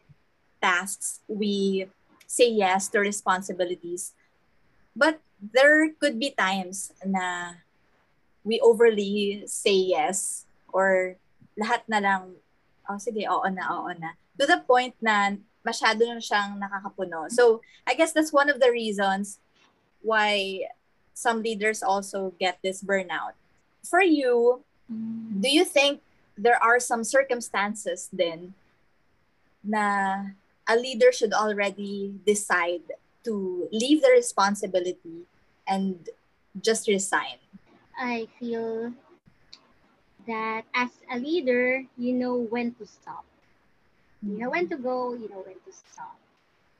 tasks, 0.62 1.20
we 1.26 1.86
say 2.26 2.50
yes 2.50 2.88
to 2.94 3.02
responsibilities. 3.02 4.14
But 4.94 5.18
there 5.38 5.90
could 5.98 6.18
be 6.18 6.30
times 6.32 6.94
na 7.02 7.58
we 8.46 8.62
overly 8.62 9.44
say 9.50 9.74
yes 9.94 10.46
or 10.70 11.18
lahat 11.58 11.82
na 11.90 11.98
lang, 11.98 12.38
oh 12.86 12.98
sige, 12.98 13.26
oo 13.26 13.46
na, 13.50 13.64
oo 13.70 13.90
na. 13.98 14.14
To 14.38 14.46
the 14.46 14.62
point 14.62 14.94
na 15.02 15.34
masyado 15.64 16.04
na 16.06 16.20
siyang 16.20 16.60
nakakapuno. 16.60 17.30
So, 17.32 17.60
I 17.86 17.94
guess 17.94 18.12
that's 18.12 18.32
one 18.32 18.50
of 18.50 18.60
the 18.60 18.70
reasons 18.70 19.38
why 20.02 20.68
some 21.14 21.42
leaders 21.42 21.82
also 21.82 22.34
get 22.38 22.58
this 22.62 22.82
burnout. 22.82 23.32
For 23.82 24.02
you, 24.02 24.62
do 25.40 25.48
you 25.48 25.64
think 25.64 26.00
there 26.36 26.60
are 26.62 26.78
some 26.78 27.04
circumstances 27.04 28.08
then 28.12 28.54
na 29.62 30.34
a 30.68 30.76
leader 30.76 31.12
should 31.12 31.32
already 31.32 32.14
decide 32.26 32.84
to 33.24 33.68
leave 33.72 34.02
the 34.02 34.12
responsibility 34.12 35.24
and 35.66 36.08
just 36.60 36.88
resign? 36.88 37.40
I 37.96 38.28
feel 38.38 38.92
that 40.26 40.64
as 40.74 40.90
a 41.10 41.18
leader, 41.18 41.84
you 41.96 42.12
know 42.12 42.36
when 42.36 42.74
to 42.74 42.86
stop. 42.86 43.24
You 44.24 44.38
know 44.38 44.50
when 44.50 44.68
to 44.70 44.76
go, 44.76 45.14
you 45.14 45.28
know 45.28 45.42
when 45.46 45.60
to 45.66 45.72
stop. 45.72 46.18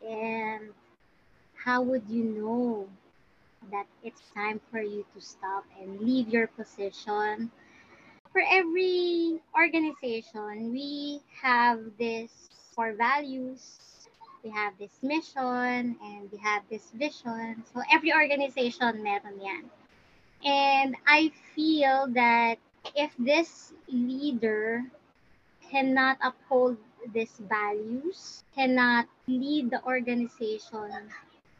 And 0.03 0.73
how 1.55 1.83
would 1.83 2.09
you 2.09 2.25
know 2.25 2.89
that 3.71 3.87
it's 4.03 4.23
time 4.35 4.61
for 4.71 4.81
you 4.81 5.05
to 5.15 5.21
stop 5.21 5.65
and 5.81 6.01
leave 6.01 6.29
your 6.29 6.47
position? 6.49 7.51
For 8.33 8.43
every 8.51 9.41
organization, 9.57 10.73
we 10.73 11.21
have 11.43 11.81
this 11.99 12.49
core 12.75 12.95
values, 12.95 14.09
we 14.45 14.51
have 14.51 14.75
this 14.79 15.03
mission, 15.03 15.97
and 16.03 16.31
we 16.33 16.39
have 16.39 16.63
this 16.71 16.91
vision. 16.93 17.65
So 17.73 17.83
every 17.93 18.13
organization 18.13 19.03
meron 19.03 19.41
yan. 19.41 19.71
And 20.45 20.97
I 21.07 21.31
feel 21.55 22.09
that 22.15 22.59
if 22.95 23.15
this 23.19 23.73
leader 23.89 24.85
cannot 25.71 26.19
uphold 26.23 26.79
these 27.13 27.37
values, 27.51 28.45
cannot 28.55 29.07
lead 29.27 29.71
the 29.71 29.83
organization 29.85 31.11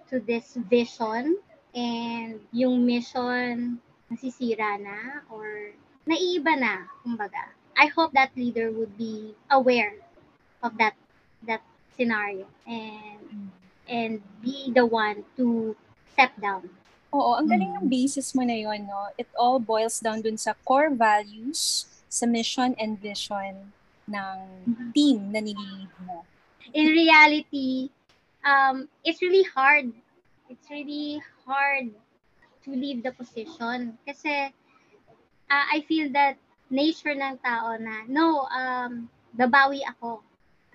to 0.09 0.21
this 0.21 0.57
vision, 0.71 1.37
and 1.75 2.41
yung 2.53 2.87
mission 2.87 3.81
nasisira 4.13 4.79
na 4.81 5.25
or 5.29 5.75
naiiba 6.07 6.55
na, 6.57 6.87
kumbaga. 7.03 7.53
I 7.75 7.91
hope 7.91 8.15
that 8.15 8.31
leader 8.39 8.71
would 8.71 8.95
be 8.95 9.35
aware 9.51 9.99
of 10.63 10.79
that 10.79 10.95
that 11.43 11.61
scenario 11.99 12.47
and 12.65 13.51
and 13.91 14.23
be 14.41 14.71
the 14.71 14.87
one 14.87 15.27
to 15.37 15.75
step 16.15 16.33
down. 16.39 16.71
Oo, 17.15 17.39
ang 17.39 17.47
galing 17.47 17.75
Mm. 17.75 17.79
ng 17.83 17.89
basis 17.91 18.35
mo 18.35 18.43
na 18.43 18.55
yun, 18.55 18.87
no? 18.87 19.11
It 19.19 19.31
all 19.39 19.59
boils 19.59 19.99
down 19.99 20.23
dun 20.23 20.39
sa 20.39 20.55
core 20.67 20.91
values, 20.91 21.87
sa 22.11 22.27
mission 22.27 22.79
and 22.79 22.99
vision 22.99 23.75
ng 24.09 24.37
team 24.93 25.33
na 25.33 25.41
nililid 25.41 25.93
mo. 26.05 26.25
in 26.73 26.87
reality, 26.89 27.91
um, 28.45 28.89
it's 29.05 29.21
really 29.21 29.45
hard. 29.45 29.93
It's 30.49 30.71
really 30.71 31.21
hard 31.45 31.93
to 32.65 32.71
leave 32.71 33.03
the 33.03 33.13
position. 33.13 33.99
Kasi 34.07 34.49
uh, 35.51 35.67
I 35.69 35.85
feel 35.85 36.09
that 36.17 36.41
nature 36.73 37.13
ng 37.13 37.37
tao 37.45 37.77
na, 37.77 38.09
no, 38.09 38.49
um, 38.49 39.09
babawi 39.37 39.85
ako. 39.85 40.25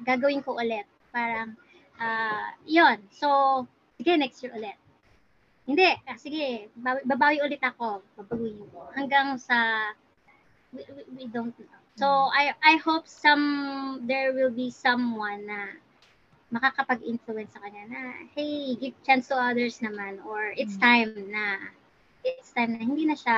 Gagawin 0.05 0.45
ko 0.45 0.55
ulit. 0.61 0.85
Parang, 1.09 1.57
uh, 1.97 2.53
yun. 2.69 3.01
So, 3.09 3.65
sige, 3.97 4.13
next 4.19 4.45
year 4.45 4.53
ulit. 4.53 4.77
Hindi, 5.69 5.85
ah, 5.85 6.17
sige, 6.17 6.69
babawi, 7.05 7.45
ulit 7.45 7.61
ako. 7.61 8.01
Babaguhin 8.17 8.57
ko. 8.73 8.89
Hanggang 8.93 9.37
sa, 9.37 9.89
we, 10.73 10.81
we, 10.93 11.01
we 11.13 11.23
don't 11.29 11.53
know. 11.53 11.78
So, 11.99 12.31
I 12.31 12.55
I 12.63 12.79
hope 12.79 13.11
some, 13.11 14.07
there 14.07 14.31
will 14.31 14.55
be 14.55 14.71
someone 14.71 15.43
na 15.43 15.75
makakapag-influence 16.47 17.51
sa 17.51 17.59
kanya 17.59 17.83
na, 17.91 18.01
hey, 18.31 18.79
give 18.79 18.95
chance 19.03 19.27
to 19.27 19.35
others 19.35 19.83
naman 19.83 20.23
or 20.23 20.55
it's 20.55 20.79
time 20.79 21.11
na 21.27 21.59
it's 22.23 22.55
time 22.55 22.71
na 22.73 22.81
hindi 22.87 23.03
na 23.03 23.19
siya 23.19 23.37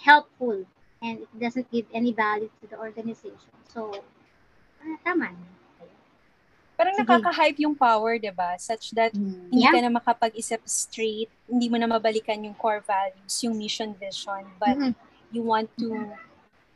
helpful 0.00 0.64
and 1.04 1.20
it 1.20 1.30
doesn't 1.36 1.68
give 1.68 1.84
any 1.92 2.16
value 2.16 2.48
to 2.64 2.66
the 2.66 2.80
organization. 2.80 3.52
So, 3.68 3.92
ah, 4.80 4.96
tama. 5.04 5.36
Parang 6.80 6.96
Sige. 6.96 7.04
nakaka-hype 7.04 7.60
yung 7.60 7.76
power, 7.76 8.16
di 8.16 8.32
ba? 8.32 8.56
Such 8.56 8.96
that 8.96 9.12
hindi 9.12 9.68
Yeah. 9.68 9.76
ka 9.76 9.84
na 9.84 9.92
makapag-isip 9.92 10.64
straight, 10.64 11.28
hindi 11.44 11.68
mo 11.68 11.76
na 11.76 11.84
mabalikan 11.84 12.40
yung 12.40 12.56
core 12.56 12.80
values, 12.80 13.36
yung 13.44 13.52
mission 13.52 13.92
vision, 14.00 14.48
but 14.56 14.80
Mhm. 14.80 14.96
you 15.28 15.44
want 15.44 15.68
to 15.76 16.08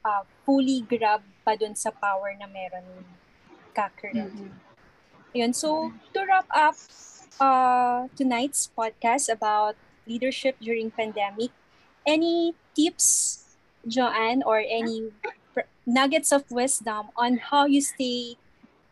uh, 0.04 0.22
fully 0.44 0.84
grab 0.84 1.24
pa 1.42 1.56
dun 1.56 1.74
sa 1.74 1.90
power 1.90 2.36
na 2.36 2.46
meron 2.46 2.84
ka 3.72 3.90
currently. 3.96 4.52
Yun. 5.34 5.50
So, 5.50 5.90
to 6.14 6.20
wrap 6.22 6.46
up 6.54 6.78
uh, 7.40 8.06
tonight's 8.14 8.70
podcast 8.70 9.26
about 9.32 9.74
leadership 10.06 10.60
during 10.62 10.92
pandemic, 10.92 11.50
any 12.06 12.54
tips, 12.76 13.40
Joanne, 13.88 14.44
or 14.46 14.62
any 14.62 15.10
pr- 15.52 15.66
nuggets 15.82 16.30
of 16.30 16.46
wisdom 16.52 17.10
on 17.16 17.42
how 17.50 17.66
you 17.66 17.82
stay 17.82 18.38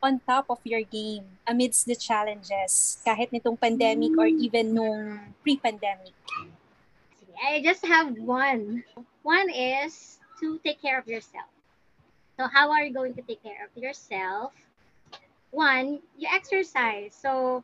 on 0.03 0.19
top 0.27 0.51
of 0.51 0.59
your 0.65 0.83
game 0.83 1.39
amidst 1.47 1.87
the 1.87 1.95
challenges, 1.95 2.99
kahit 3.07 3.31
nitong 3.31 3.55
pandemic 3.55 4.11
or 4.19 4.27
even 4.27 4.75
nung 4.75 5.31
pre-pandemic? 5.47 6.17
I 7.39 7.63
just 7.63 7.87
have 7.87 8.19
one. 8.19 8.83
One 9.23 9.51
is 9.51 10.19
to 10.43 10.59
take 10.67 10.83
care 10.83 10.99
of 10.99 11.07
yourself. 11.07 11.47
So 12.37 12.51
how 12.51 12.75
are 12.75 12.83
you 12.83 12.93
going 12.93 13.15
to 13.15 13.23
take 13.23 13.43
care 13.43 13.63
of 13.63 13.71
yourself? 13.81 14.53
One, 15.53 16.01
you 16.19 16.27
exercise. 16.27 17.15
So, 17.15 17.63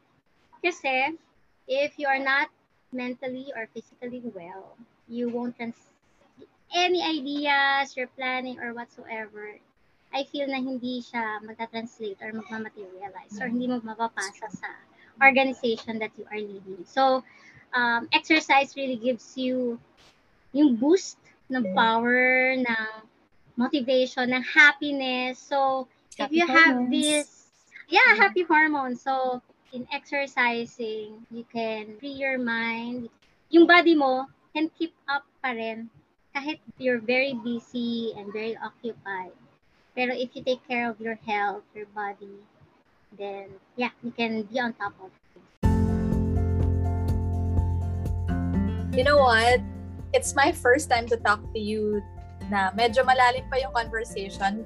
kasi 0.63 1.19
if 1.67 1.99
you 1.99 2.07
are 2.07 2.21
not 2.23 2.49
mentally 2.93 3.51
or 3.57 3.67
physically 3.75 4.23
well, 4.31 4.77
you 5.09 5.29
won't 5.29 5.57
any 6.77 7.01
ideas 7.03 7.97
you're 7.97 8.13
planning 8.13 8.61
or 8.61 8.75
whatsoever. 8.75 9.57
I 10.13 10.25
feel 10.25 10.49
na 10.49 10.61
hindi 10.61 11.05
siya 11.05 11.41
magta-translate 11.45 12.21
or 12.25 12.33
magmamaterialize 12.33 13.37
or 13.41 13.49
hindi 13.49 13.69
mo 13.69 13.81
mapapasa 13.85 14.49
sa 14.49 14.69
organization 15.21 16.01
that 16.01 16.13
you 16.17 16.25
are 16.33 16.41
leading. 16.41 16.85
So, 16.89 17.25
um, 17.77 18.09
exercise 18.13 18.73
really 18.77 18.97
gives 18.97 19.37
you 19.37 19.77
yung 20.53 20.77
boost 20.81 21.21
ng 21.49 21.65
power, 21.73 22.57
ng 22.57 22.89
motivation, 23.57 24.31
ng 24.31 24.45
happiness. 24.45 25.41
So, 25.41 25.89
if 26.15 26.29
Happy 26.29 26.37
you 26.37 26.47
have 26.47 26.91
this, 26.91 27.51
yeah, 27.89 28.15
happy 28.15 28.45
hormones. 28.45 29.03
So, 29.03 29.43
in 29.73 29.89
exercising, 29.93 31.27
you 31.31 31.45
can 31.53 31.97
free 31.99 32.17
your 32.17 32.39
mind. 32.39 33.09
Yung 33.51 33.67
body 33.67 33.97
mo 33.97 34.29
can 34.53 34.69
keep 34.77 34.93
up 35.09 35.25
pa 35.41 35.57
rin 35.57 35.89
kahit 36.37 36.61
you're 36.77 37.01
very 37.01 37.35
busy 37.35 38.13
and 38.17 38.33
very 38.33 38.57
occupied. 38.61 39.33
Pero 39.97 40.15
if 40.15 40.31
you 40.37 40.45
take 40.45 40.63
care 40.69 40.87
of 40.89 41.01
your 41.01 41.19
health, 41.27 41.65
your 41.75 41.89
body, 41.97 42.39
then 43.17 43.51
yeah, 43.75 43.91
you 44.05 44.13
can 44.13 44.47
be 44.47 44.61
on 44.61 44.73
top 44.77 44.95
of 45.01 45.11
it. 45.11 45.43
You 48.95 49.05
know 49.05 49.19
what? 49.19 49.61
It's 50.13 50.35
my 50.35 50.53
first 50.53 50.89
time 50.89 51.07
to 51.09 51.17
talk 51.21 51.45
to 51.53 51.61
you 51.61 52.01
na 52.49 52.73
medyo 52.73 53.05
malalim 53.05 53.45
pa 53.53 53.61
yung 53.61 53.77
conversation. 53.77 54.65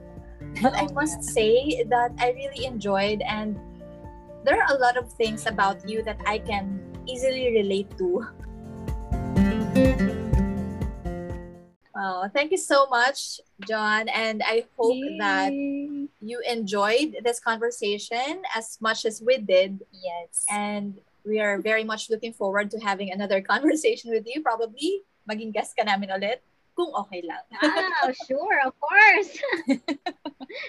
But 0.63 0.75
I 0.79 0.87
must 0.95 1.23
say 1.23 1.83
that 1.91 2.15
I 2.19 2.31
really 2.35 2.67
enjoyed 2.67 3.23
and 3.27 3.59
there 4.47 4.63
are 4.63 4.71
a 4.71 4.79
lot 4.79 4.95
of 4.95 5.11
things 5.11 5.47
about 5.47 5.83
you 5.89 6.03
that 6.07 6.19
I 6.27 6.39
can 6.39 6.79
easily 7.07 7.55
relate 7.59 7.91
to. 7.99 8.27
Wow, 11.95 12.31
thank 12.35 12.51
you 12.51 12.59
so 12.59 12.87
much, 12.87 13.39
John. 13.67 14.11
And 14.11 14.43
I 14.47 14.67
hope 14.79 14.99
that 15.19 15.51
you 16.23 16.39
enjoyed 16.47 17.19
this 17.23 17.39
conversation 17.39 18.43
as 18.55 18.79
much 18.81 19.07
as 19.07 19.23
we 19.23 19.39
did. 19.39 19.83
Yes. 19.91 20.47
And 20.51 20.99
we 21.27 21.39
are 21.39 21.59
very 21.59 21.85
much 21.85 22.11
looking 22.11 22.33
forward 22.33 22.71
to 22.73 22.79
having 22.79 23.11
another 23.11 23.41
conversation 23.53 24.11
with 24.11 24.27
you. 24.27 24.43
Probably 24.43 25.03
maging 25.29 25.55
guest 25.55 25.77
ka 25.77 25.85
namin 25.87 26.11
ulit. 26.13 26.41
kung 26.73 26.89
okay 26.97 27.21
lang. 27.21 27.45
Wow, 27.61 28.09
sure, 28.25 28.59
of 28.65 28.73
course. 28.81 29.31